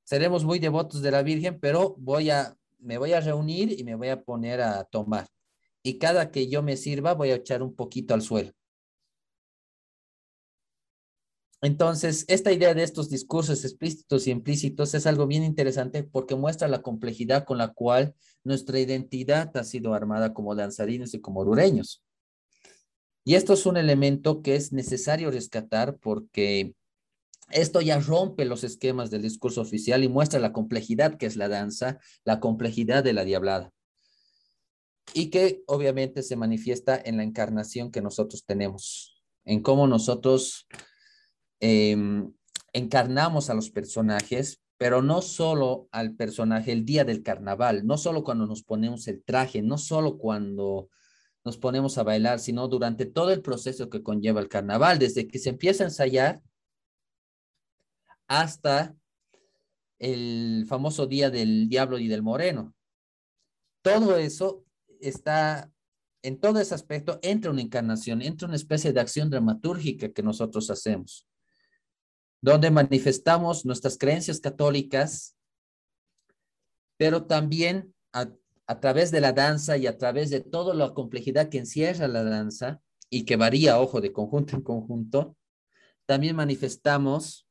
[0.04, 3.96] Seremos muy devotos de la Virgen, pero voy a, me voy a reunir y me
[3.96, 5.28] voy a poner a tomar.
[5.84, 8.52] Y cada que yo me sirva, voy a echar un poquito al suelo.
[11.62, 16.70] Entonces, esta idea de estos discursos explícitos y implícitos es algo bien interesante porque muestra
[16.70, 22.02] la complejidad con la cual nuestra identidad ha sido armada como danzarinos y como orureños.
[23.26, 26.74] Y esto es un elemento que es necesario rescatar porque
[27.52, 31.50] esto ya rompe los esquemas del discurso oficial y muestra la complejidad que es la
[31.50, 33.74] danza, la complejidad de la diablada.
[35.14, 40.68] Y que obviamente se manifiesta en la encarnación que nosotros tenemos, en cómo nosotros
[41.60, 42.32] em,
[42.74, 48.24] encarnamos a los personajes, pero no solo al personaje el día del carnaval, no solo
[48.24, 50.90] cuando nos ponemos el traje, no solo cuando
[51.44, 55.40] nos ponemos a bailar, sino durante todo el proceso que conlleva el carnaval, desde que
[55.40, 56.42] se empieza a ensayar
[58.28, 58.96] hasta
[60.00, 62.74] el famoso día del diablo y del moreno.
[63.82, 64.66] Todo eso
[65.00, 65.72] está,
[66.22, 70.70] en todo ese aspecto, entra una encarnación, entra una especie de acción dramatúrgica que nosotros
[70.70, 71.28] hacemos,
[72.42, 75.36] donde manifestamos nuestras creencias católicas,
[76.98, 78.30] pero también a,
[78.80, 82.82] través de la danza y a través de toda la complejidad que encierra la danza
[83.10, 85.36] y que varía, ojo, de conjunto en conjunto,
[86.06, 87.48] también manifestamos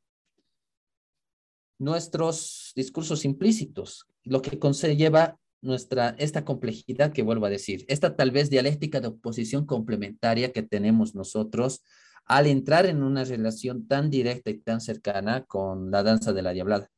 [1.79, 4.59] nuestros discursos implícitos, lo que
[4.97, 10.53] lleva nuestra, esta complejidad que vuelvo a decir, esta tal vez dialéctica de oposición complementaria
[10.53, 11.83] que tenemos nosotros
[12.29, 16.53] al entrar en una relación tan directa y tan cercana con la danza de la
[16.53, 16.91] diablada.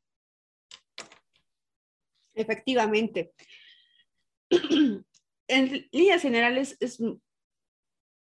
[2.35, 3.33] Efectivamente
[5.49, 6.99] en líneas generales es,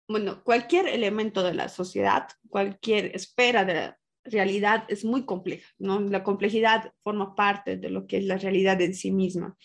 [0.08, 6.02] bueno, cualquier elemento de la sociedad, cualquier esfera de la realidad es muy compleja, ¿no?
[6.02, 9.58] La complejidad forma parte de lo que es la realidad en sí misma.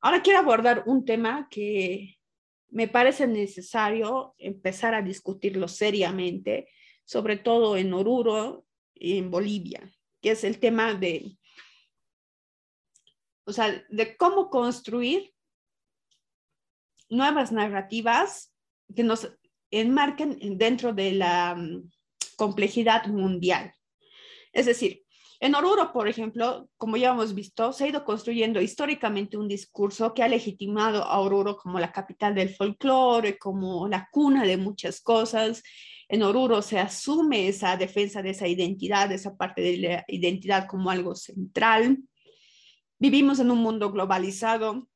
[0.00, 2.16] Ahora quiero abordar un tema que
[2.72, 6.68] me parece necesario empezar a discutirlo seriamente,
[7.04, 8.64] sobre todo en Oruro
[8.94, 9.92] y en Bolivia,
[10.22, 11.36] que es el tema de,
[13.44, 15.34] o sea, de cómo construir
[17.10, 18.54] nuevas narrativas
[18.94, 19.30] que nos
[19.70, 21.90] enmarquen dentro de la mm,
[22.36, 23.74] complejidad mundial.
[24.52, 25.04] Es decir,
[25.42, 30.14] en Oruro, por ejemplo, como ya hemos visto, se ha ido construyendo históricamente un discurso
[30.14, 35.00] que ha legitimado a Oruro como la capital del folclore, como la cuna de muchas
[35.00, 35.64] cosas.
[36.08, 40.90] En Oruro se asume esa defensa de esa identidad, esa parte de la identidad como
[40.90, 41.98] algo central.
[43.00, 44.88] Vivimos en un mundo globalizado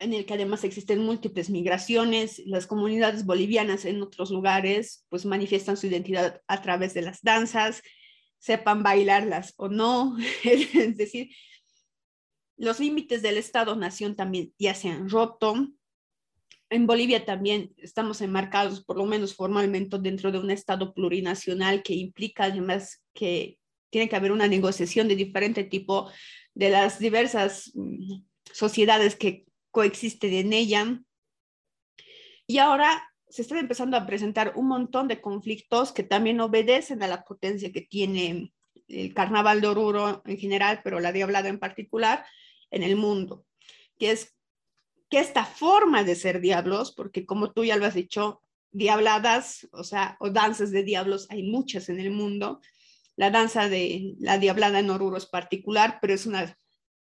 [0.00, 5.76] en el que además existen múltiples migraciones, las comunidades bolivianas en otros lugares pues manifiestan
[5.76, 7.82] su identidad a través de las danzas,
[8.46, 11.30] sepan bailarlas o no, es decir,
[12.56, 15.54] los límites del Estado-Nación también ya se han roto.
[16.70, 21.94] en Bolivia también estamos enmarcados, por lo menos formalmente, dentro de un Estado plurinacional que
[21.94, 23.58] implica además que
[23.90, 26.08] tiene que haber una negociación de diferente tipo
[26.54, 28.22] de las diversas mm,
[28.52, 31.02] sociedades que coexisten en ella.
[32.46, 37.06] Y ahora se están empezando a presentar un montón de conflictos que también obedecen a
[37.06, 38.50] la potencia que tiene
[38.88, 42.24] el carnaval de Oruro en general, pero la Diablada en particular,
[42.70, 43.44] en el mundo,
[43.98, 44.34] que es
[45.10, 49.84] que esta forma de ser diablos, porque como tú ya lo has dicho, diabladas, o
[49.84, 52.62] sea, o danzas de diablos, hay muchas en el mundo.
[53.16, 56.58] La danza de la diablada en Oruro es particular, pero es una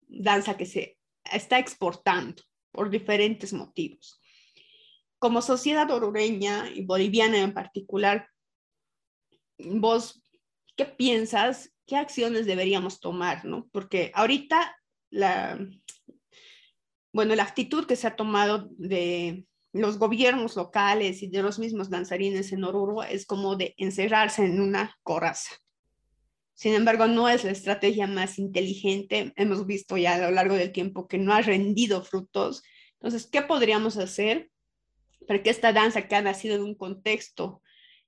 [0.09, 4.19] danza que se está exportando por diferentes motivos.
[5.27, 8.29] Como sociedad orureña y boliviana en particular,
[9.57, 10.23] vos,
[10.77, 11.73] ¿qué piensas?
[11.85, 13.43] ¿Qué acciones deberíamos tomar?
[13.43, 13.67] ¿no?
[13.73, 14.73] Porque ahorita
[15.09, 15.59] la,
[17.11, 21.89] bueno, la actitud que se ha tomado de los gobiernos locales y de los mismos
[21.89, 25.57] danzarines en Oruro es como de encerrarse en una coraza.
[26.53, 29.33] Sin embargo, no es la estrategia más inteligente.
[29.35, 32.63] Hemos visto ya a lo largo del tiempo que no ha rendido frutos.
[32.93, 34.49] Entonces, ¿qué podríamos hacer
[35.25, 37.61] para que esta danza que ha nacido en un contexto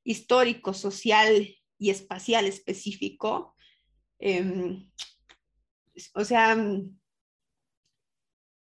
[0.04, 1.48] histórico, social
[1.78, 3.56] y espacial específico,
[4.20, 4.90] em,
[6.14, 6.58] o sea,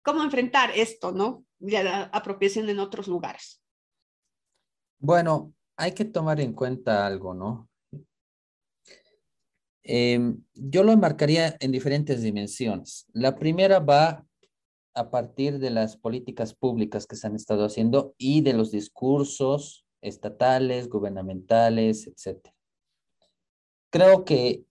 [0.01, 1.45] cómo enfrentar esto, ¿no?
[1.59, 3.61] De la apropiación en otros lugares.
[4.99, 7.69] Bueno, hay que tomar en cuenta algo, ¿no?
[9.83, 13.07] Em, yo lo enmarcaría en diferentes dimensiones.
[13.13, 14.25] La primera va
[14.99, 19.87] a partir de las políticas públicas que se han estado haciendo y de los discursos
[20.01, 22.49] estatales, gubernamentales, etc.
[23.89, 24.65] Creo que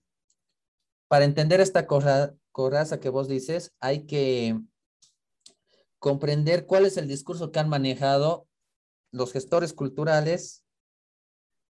[1.09, 4.61] para entender esta coraza que vos dices, hay que
[5.99, 8.47] comprender cuál es el discurso que han manejado
[9.11, 10.63] los gestores culturales,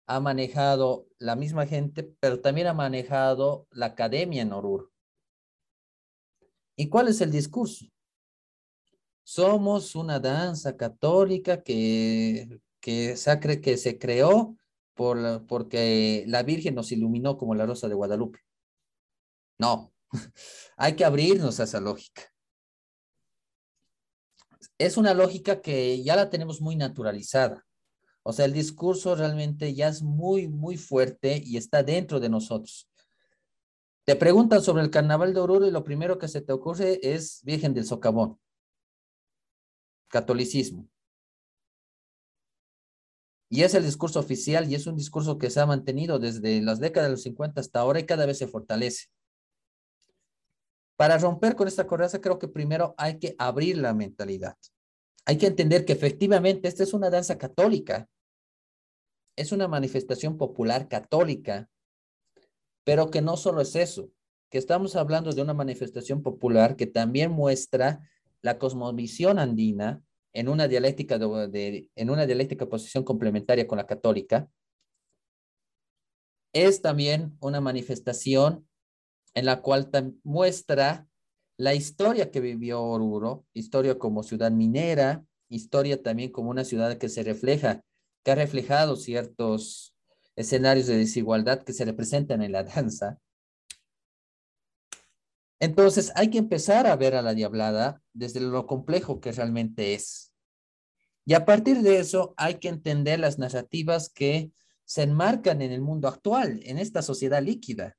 [0.08, 4.91] ha manejado la misma gente, pero también ha manejado la academia en Oruro.
[6.76, 7.86] ¿Y cuál es el discurso?
[9.24, 14.58] Somos una danza católica que, que, se, que se creó
[14.94, 18.40] por, porque la Virgen nos iluminó como la Rosa de Guadalupe.
[19.58, 19.94] No,
[20.78, 22.32] hay que abrirnos a esa lógica
[24.86, 27.66] es una lógica que ya la tenemos muy naturalizada.
[28.24, 32.90] O sea, el discurso realmente ya es muy, muy fuerte y está dentro de nosotros.
[34.04, 37.42] Te preguntan sobre el carnaval de Oruro y lo primero que se te ocurre es
[37.44, 38.40] Virgen del Socavón,
[40.12, 40.88] catolicismo.
[43.49, 46.80] Y es el discurso oficial y es un discurso que se ha mantenido desde las
[46.80, 49.07] décadas de los 50 hasta ahora y cada vez se fortalece.
[50.95, 54.55] Para romper con esta coraza, creo que primero hay que abrir la mentalidad.
[55.26, 58.07] Hay que entender que efectivamente esta es una danza católica.
[59.36, 61.70] Es una manifestación popular católica,
[62.84, 64.12] pero que no solo es eso,
[64.49, 68.07] que estamos hablando de una manifestación popular que también muestra
[68.42, 70.02] la cosmovisión andina
[70.34, 74.50] en una dialéctica de, en una dialéctica posición complementaria con la católica.
[76.54, 78.68] Es también una manifestación
[79.34, 79.89] en la cual
[80.24, 81.08] muestra
[81.58, 87.10] la historia que vivió Oruro, historia como ciudad minera, historia también como una ciudad que
[87.10, 87.84] se refleja,
[88.24, 89.96] que ha reflejado ciertos
[90.36, 93.20] escenarios de desigualdad que se representan en la danza.
[95.62, 100.34] Entonces hay que empezar a ver a la diablada desde lo complejo que realmente es.
[101.24, 104.51] Y a partir de eso hay que entender las narrativas que
[104.86, 107.95] se enmarcan en el mundo actual, en esta sociedad líquida.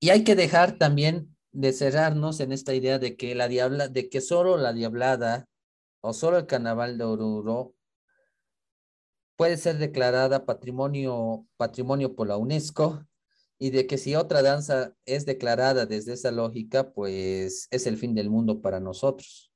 [0.00, 4.08] Y hay que dejar también de cerrarnos en esta idea de que la diabla, de
[4.08, 5.46] que solo la diablada
[6.00, 7.76] o solo el carnaval de Oruro
[9.36, 13.06] puede ser declarada patrimonio, patrimonio por la UNESCO
[13.64, 18.14] y de que si otra danza es declarada desde esa lógica, pues es el fin
[18.14, 19.50] del mundo para nosotros.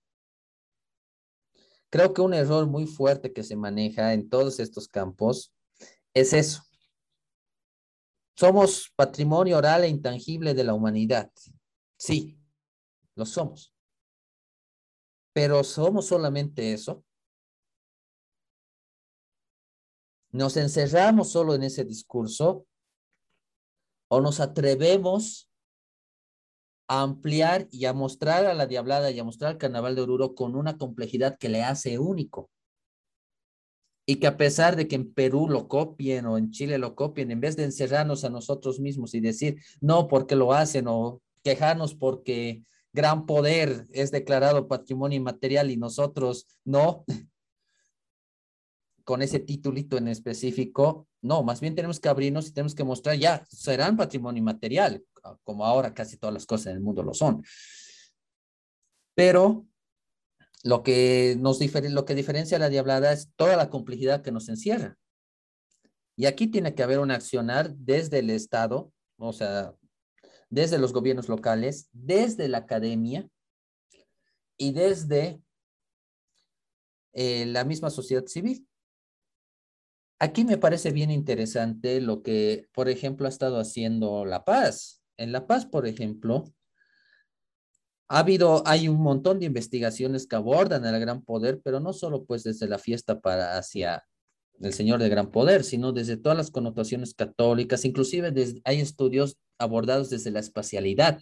[1.91, 5.53] Creo que un error muy fuerte que se maneja en todos estos campos
[6.15, 6.63] es eso,
[8.35, 11.31] somos patrimonio oral e intangible de la humanidad.
[11.99, 12.41] Sí,
[13.15, 13.75] lo somos.
[15.35, 17.05] Pero ¿somos solamente eso?
[20.31, 22.65] ¿Nos encerramos solo en ese discurso?
[24.09, 25.51] ¿O nos atrevemos
[26.89, 30.35] a ampliar y a mostrar a la Diablada y a mostrar al Carnaval de Oruro
[30.35, 32.51] con una complejidad que le hace único?
[34.11, 37.31] y que a pesar de que en Perú lo copien o en Chile lo copien,
[37.31, 41.95] en vez de encerrarnos a nosotros mismos y decir, no, porque lo hacen o quejarnos
[41.95, 47.05] porque gran poder es declarado patrimonio inmaterial y nosotros no,
[49.09, 53.17] con ese titulito en específico, no, más bien tenemos que abrirnos y tenemos que mostrar,
[53.17, 55.03] ya, serán patrimonio inmaterial,
[55.45, 57.43] como ahora casi todas las cosas en el mundo lo son.
[59.15, 59.67] Pero
[60.63, 61.59] lo que nos
[61.91, 64.99] lo que diferencia la diablada es toda la complejidad que nos encierra.
[66.15, 69.75] Y aquí tiene que haber un accionar desde el Estado, o sea,
[70.51, 73.27] desde los gobiernos locales, desde la academia
[74.59, 75.41] y desde
[77.15, 78.69] eh, la misma sociedad civil.
[80.21, 85.03] Aquí me parece bien interesante lo que, por ejemplo, ha estado haciendo La Paz.
[85.17, 86.45] En La Paz, por ejemplo,
[88.09, 92.25] ha habido, hay un montón de investigaciones que abordan el gran poder, pero no solo
[92.25, 94.05] pues desde la fiesta para hacia
[94.61, 98.33] el Señor de Gran Poder, sino desde todas las connotaciones católicas, inclusive
[98.65, 101.21] hay estudios abordados desde la espacialidad.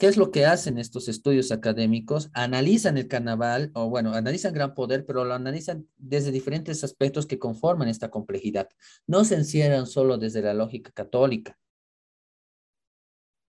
[0.00, 2.30] ¿Qué es lo que hacen estos estudios académicos?
[2.32, 7.38] Analizan el carnaval, o bueno, analizan gran poder, pero lo analizan desde diferentes aspectos que
[7.38, 8.70] conforman esta complejidad.
[9.06, 11.58] No se encierran solo desde la lógica católica.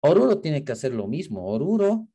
[0.01, 1.45] Oruro tiene que hacer lo mismo.
[1.45, 2.07] Oruro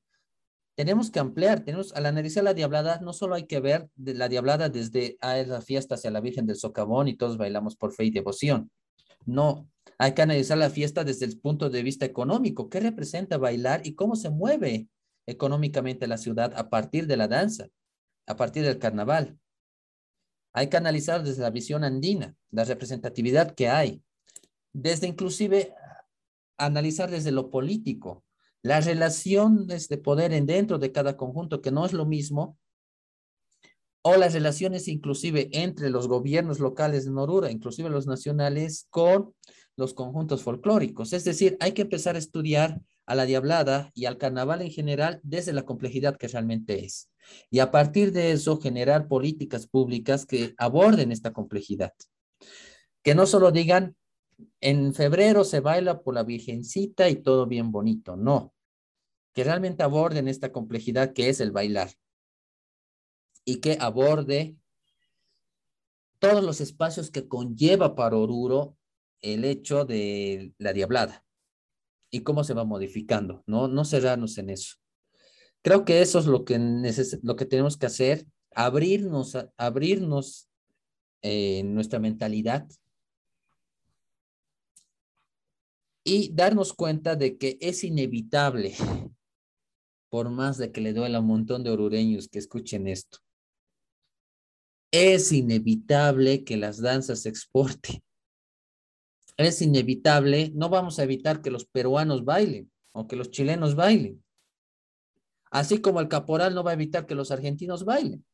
[0.74, 4.68] tenemos que ampliar, tenemos al analizar la diablada, no solo hay que ver la diablada
[4.68, 8.10] desde a la fiesta hacia la Virgen del Socavón y todos bailamos por fe y
[8.10, 8.72] devoción.
[9.26, 9.68] No,
[10.04, 12.68] hay que analizar la fiesta desde el punto de vista económico.
[12.68, 14.90] ¿Qué representa bailar y cómo se mueve
[15.24, 17.68] económicamente la ciudad a partir de la danza,
[18.26, 19.38] a partir del carnaval?
[20.52, 24.02] Hay que analizar desde la visión andina, la representatividad que hay,
[24.74, 25.74] desde inclusive
[26.58, 28.26] analizar desde lo político,
[28.62, 32.58] las relaciones de poder en dentro de cada conjunto, que no es lo mismo,
[34.02, 39.32] o las relaciones inclusive entre los gobiernos locales de Norura, inclusive los nacionales, con
[39.76, 41.12] los conjuntos folclóricos.
[41.12, 45.20] Es decir, hay que empezar a estudiar a la diablada y al carnaval en general
[45.22, 47.10] desde la complejidad que realmente es.
[47.50, 51.92] Y a partir de eso, generar políticas públicas que aborden esta complejidad.
[53.02, 53.96] Que no solo digan,
[54.60, 58.16] en febrero se baila por la Virgencita y todo bien bonito.
[58.16, 58.54] No,
[59.32, 61.90] que realmente aborden esta complejidad que es el bailar
[63.44, 64.56] y que aborde
[66.18, 68.76] todos los espacios que conlleva para Oruro
[69.22, 71.24] el hecho de la diablada
[72.10, 74.76] y cómo se va modificando, no, no cerrarnos en eso.
[75.62, 76.58] Creo que eso es lo que,
[77.22, 80.48] lo que tenemos que hacer, abrirnos, abrirnos
[81.22, 82.68] en nuestra mentalidad
[86.04, 88.74] y darnos cuenta de que es inevitable
[90.10, 93.18] por más de que le duela a un montón de orureños que escuchen esto.
[94.92, 98.03] Es inevitable que las danzas se exporten.
[99.36, 104.22] Es inevitable, no vamos a evitar que los peruanos bailen o que los chilenos bailen.
[105.50, 108.24] Así como el caporal no va a evitar que los argentinos bailen.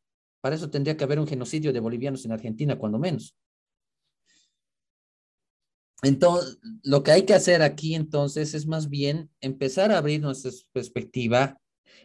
[0.40, 3.34] Para eso tendría que haber un genocidio de bolivianos en Argentina, cuando menos.
[6.02, 10.50] Entonces, lo que hay que hacer aquí entonces es más bien empezar a abrir nuestra
[10.72, 11.60] perspectiva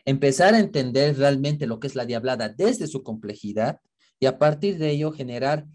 [0.05, 3.81] empezar a entender realmente lo que es la diablada desde su complejidad
[4.19, 5.65] y a partir de ello generar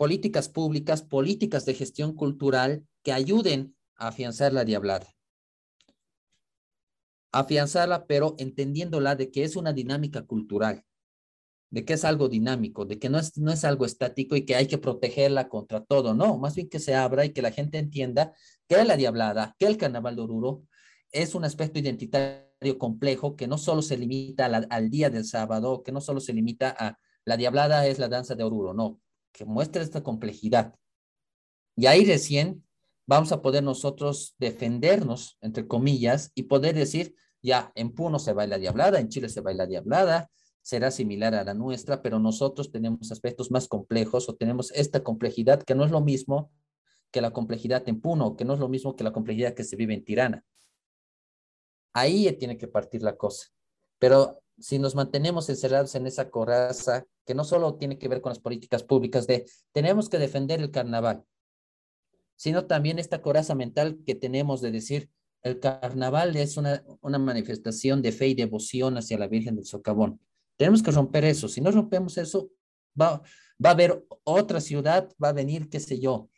[0.00, 5.06] políticas públicas, políticas de gestión cultural que ayuden a afianzar la diablada.
[7.32, 10.86] Afianzarla, pero entendiéndola de que es una dinámica cultural,
[11.68, 14.56] de que es algo dinámico, de que no es, no es algo estático y que
[14.56, 17.76] hay que protegerla contra todo, no, más bien que se abra y que la gente
[17.76, 18.32] entienda
[18.68, 20.62] que la diablada, que el carnaval de Oruro
[21.12, 25.92] es un aspecto identitario complejo que no solo se limita al día del sábado, que
[25.92, 28.98] no solo se limita a la diablada es la danza de Oruro, no,
[29.32, 30.74] que muestra esta complejidad.
[31.76, 32.64] Y ahí recién
[33.06, 38.58] vamos a poder nosotros defendernos, entre comillas, y poder decir, ya, en Puno se baila
[38.58, 40.30] diablada, en Chile se baila diablada,
[40.62, 45.62] será similar a la nuestra, pero nosotros tenemos aspectos más complejos o tenemos esta complejidad
[45.62, 46.52] que no es lo mismo
[47.10, 49.76] que la complejidad en Puno, que no es lo mismo que la complejidad que se
[49.76, 50.44] vive en Tirana.
[51.92, 53.48] Ahí tiene que partir la cosa.
[53.98, 58.30] Pero si nos mantenemos encerrados en esa coraza, que no solo tiene que ver con
[58.30, 61.24] las políticas públicas de tenemos que defender el carnaval,
[62.36, 65.10] sino también esta coraza mental que tenemos de decir
[65.42, 70.20] el carnaval es una, una manifestación de fe y devoción hacia la Virgen del Socavón.
[70.56, 71.48] Tenemos que romper eso.
[71.48, 72.50] Si no rompemos eso,
[73.00, 73.22] va,
[73.64, 76.28] va a haber otra ciudad, va a venir, qué sé yo,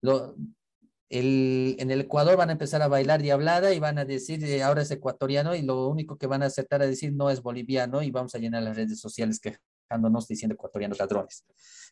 [0.00, 0.36] lo,
[1.18, 4.82] en el Ecuador van a empezar a bailar diablada y van a decir eh, ahora
[4.82, 8.10] es ecuatoriano y lo único que van a aceptar a decir no es boliviano y
[8.10, 11.44] vamos a llenar las redes sociales quejándonos diciendo ecuatorianos ladrones.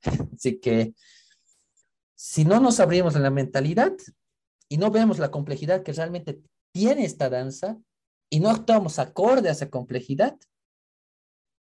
[0.35, 0.95] Así que
[2.15, 3.93] si no nos abrimos la mentalidad,
[4.71, 6.41] y no vemos la complejidad que realmente
[6.73, 7.79] tiene esta danza
[8.31, 10.39] y no actuamos acorde a esa complejidad,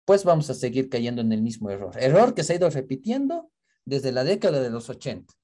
[0.06, 1.96] pues vamos a seguir cayendo en el mismo error.
[1.98, 3.50] Error que se ha ido repitiendo
[3.84, 5.34] desde la década de los 80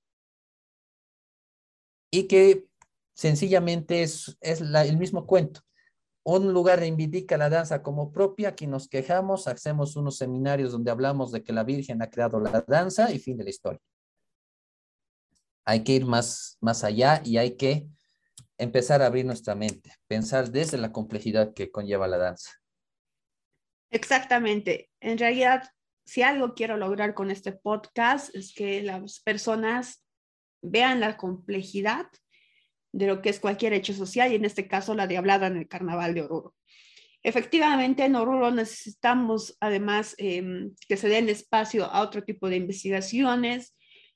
[2.10, 2.66] y que
[3.14, 5.60] sencillamente es, es el mismo cuento.
[6.24, 11.30] Un lugar reivindica la danza como propia, aquí nos quejamos, hacemos unos seminarios donde hablamos
[11.30, 13.80] de que la Virgen ha creado la danza y fin de la historia.
[15.64, 17.88] Hay que ir más, más allá y hay que
[18.58, 22.50] empezar a abrir nuestra mente, pensar desde la complejidad que conlleva la danza.
[23.90, 24.90] Exactamente.
[25.00, 25.68] En realidad,
[26.04, 30.05] si algo quiero lograr con este podcast es que las personas
[30.70, 32.06] vean la complejidad
[32.92, 35.68] de lo que es cualquier hecho social y en este caso la diablada en el
[35.68, 36.54] carnaval de Oruro.
[37.22, 43.74] Efectivamente, en Oruro necesitamos además em, que se den espacio a otro tipo de investigaciones.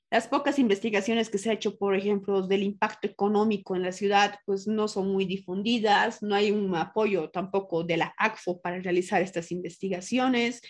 [0.09, 4.35] Las pocas investigaciones que se ha hecho, por ejemplo, del impacto económico en la ciudad,
[4.45, 9.21] pues no son muy difundidas, no hay un apoyo tampoco de la ACFO para realizar
[9.21, 10.61] estas investigaciones.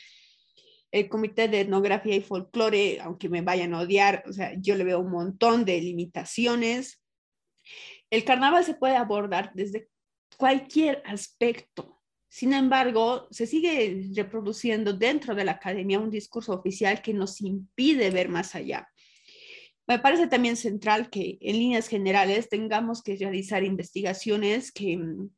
[0.92, 4.84] El Comité de Etnografía y Folclore, aunque me vayan a odiar, o sea, yo le
[4.84, 7.02] veo un montón de limitaciones
[8.12, 9.90] el carnaval se puede abordar desde
[10.38, 12.02] cualquier aspecto.
[12.30, 18.10] Sin embargo, se sigue reproduciendo dentro de la academia un discurso oficial que nos impide
[18.10, 18.90] ver más allá.
[19.88, 25.30] Me parece también central que en líneas generales tengamos que realizar investigaciones que mm,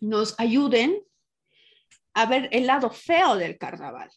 [0.00, 1.02] nos ayuden
[2.14, 4.10] a ver el lado feo del carnaval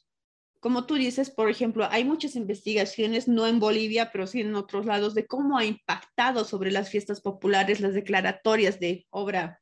[0.66, 4.88] como tú dices, por ejemplo, hay muchas investigaciones, no en Bolivia, pero sí en otros
[4.88, 9.62] lados, de cómo ha impactado sobre las fiestas populares las declaratorias de obra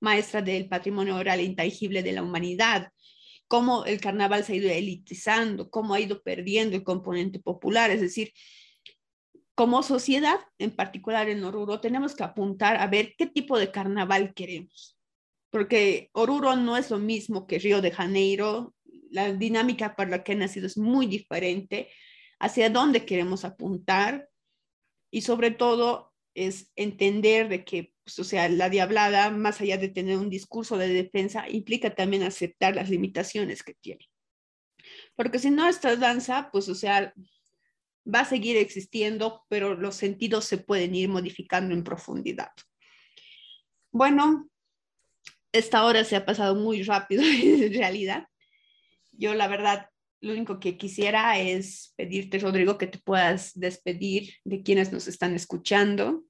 [0.00, 2.92] maestra del patrimonio oral intangible de la humanidad,
[3.46, 8.00] cómo el carnaval se ha ido elitizando, cómo ha ido perdiendo el componente popular, es
[8.00, 8.32] decir,
[9.54, 14.32] como sociedad, en particular en Oruro, tenemos que apuntar a ver qué tipo de carnaval
[14.32, 14.96] queremos,
[15.50, 18.74] porque Oruro no es lo mismo que Río de Janeiro,
[19.10, 21.90] la dinámica para la que ha nacido es muy diferente,
[22.38, 24.28] hacia dónde queremos apuntar
[25.10, 29.88] y sobre todo es entender de que, pues, o sea, la diablada, más allá de
[29.88, 34.08] tener un discurso de defensa, implica también aceptar las limitaciones que tiene.
[35.16, 37.12] Porque si no, esta danza, pues, o sea,
[38.06, 42.52] va a seguir existiendo, pero los sentidos se pueden ir modificando en profundidad.
[43.90, 44.48] Bueno,
[45.52, 48.28] esta hora se ha pasado muy rápido en realidad
[49.18, 49.90] yo la verdad,
[50.20, 55.34] lo único que quisiera es pedirte, Rodrigo, que te puedas despedir de quienes nos están
[55.34, 56.24] escuchando.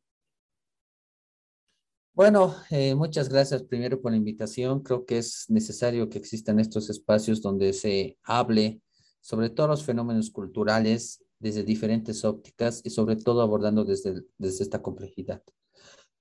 [2.14, 4.82] Bueno, eh, muchas gracias primero por la invitación.
[4.82, 8.80] Creo que es necesario que existan estos espacios donde se hable
[9.20, 14.82] sobre todos los fenómenos culturales desde diferentes ópticas y sobre todo abordando desde, desde esta
[14.82, 15.42] complejidad.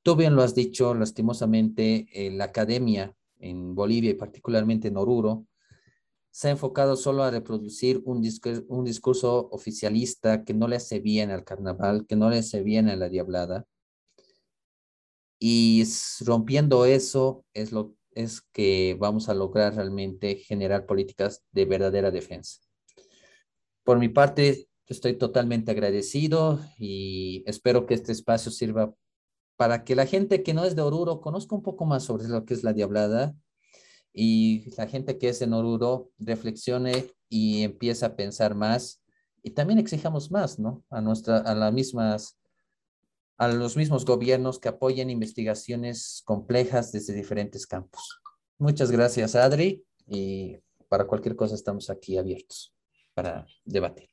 [0.04, 5.48] Tú bien lo has dicho, lastimosamente, la academia en Bolivia y particularmente en Oruro
[6.38, 11.44] se ha enfocado solo a reproducir un, discurso, oficialista que no le hace bien al
[11.44, 13.66] carnaval, que no le hace bien a la diablada.
[15.40, 15.84] Y
[16.24, 22.60] rompiendo eso es lo es que vamos a lograr realmente generar políticas de verdadera defensa.
[23.84, 28.94] Por mi parte, estoy totalmente agradecido y espero que este espacio sirva
[29.56, 32.46] para que la gente que no es de Oruro conozca un poco más sobre lo
[32.46, 33.36] que es la diablada
[34.14, 39.02] y la gente que es en Oruro reflexione y empiece a pensar más
[39.44, 40.84] y también exijamos más, ¿no?
[40.90, 42.38] A nuestra, a las mismas,
[43.38, 48.20] a los mismos gobiernos que apoyen investigaciones complejas desde diferentes campos.
[48.58, 50.58] Muchas gracias, Adri, y
[50.90, 52.76] para cualquier cosa estamos aquí abiertos
[53.14, 54.10] para debatir.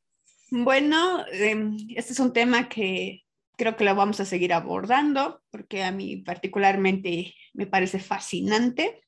[0.50, 3.22] Bueno, em, este es un tema que
[3.56, 9.03] creo que lo vamos a seguir abordando porque a mí particularmente me parece fascinante.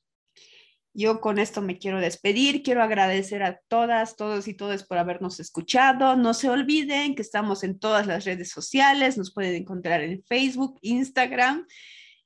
[0.98, 2.62] Yo con esto me quiero despedir.
[2.62, 6.16] Quiero agradecer a todas, todos y todas por habernos escuchado.
[6.16, 9.18] No se olviden que estamos en todas las redes sociales.
[9.18, 11.66] Nos pueden encontrar en Facebook, Instagram.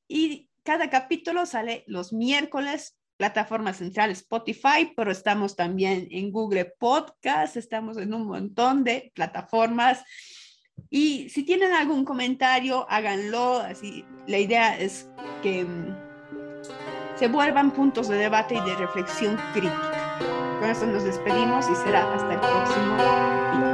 [0.07, 7.57] Y cada capítulo sale los miércoles, plataforma central Spotify, pero estamos también en Google Podcast.
[7.57, 10.05] Estamos en un montón de plataformas.
[10.91, 13.59] Y si tienen algún comentario, háganlo.
[13.59, 15.09] Así, la idea es
[15.43, 16.10] que mm,
[17.21, 20.17] se vuelvan puntos de debate y de reflexión crítica.
[20.59, 23.70] Con eso nos despedimos y será hasta el próximo video.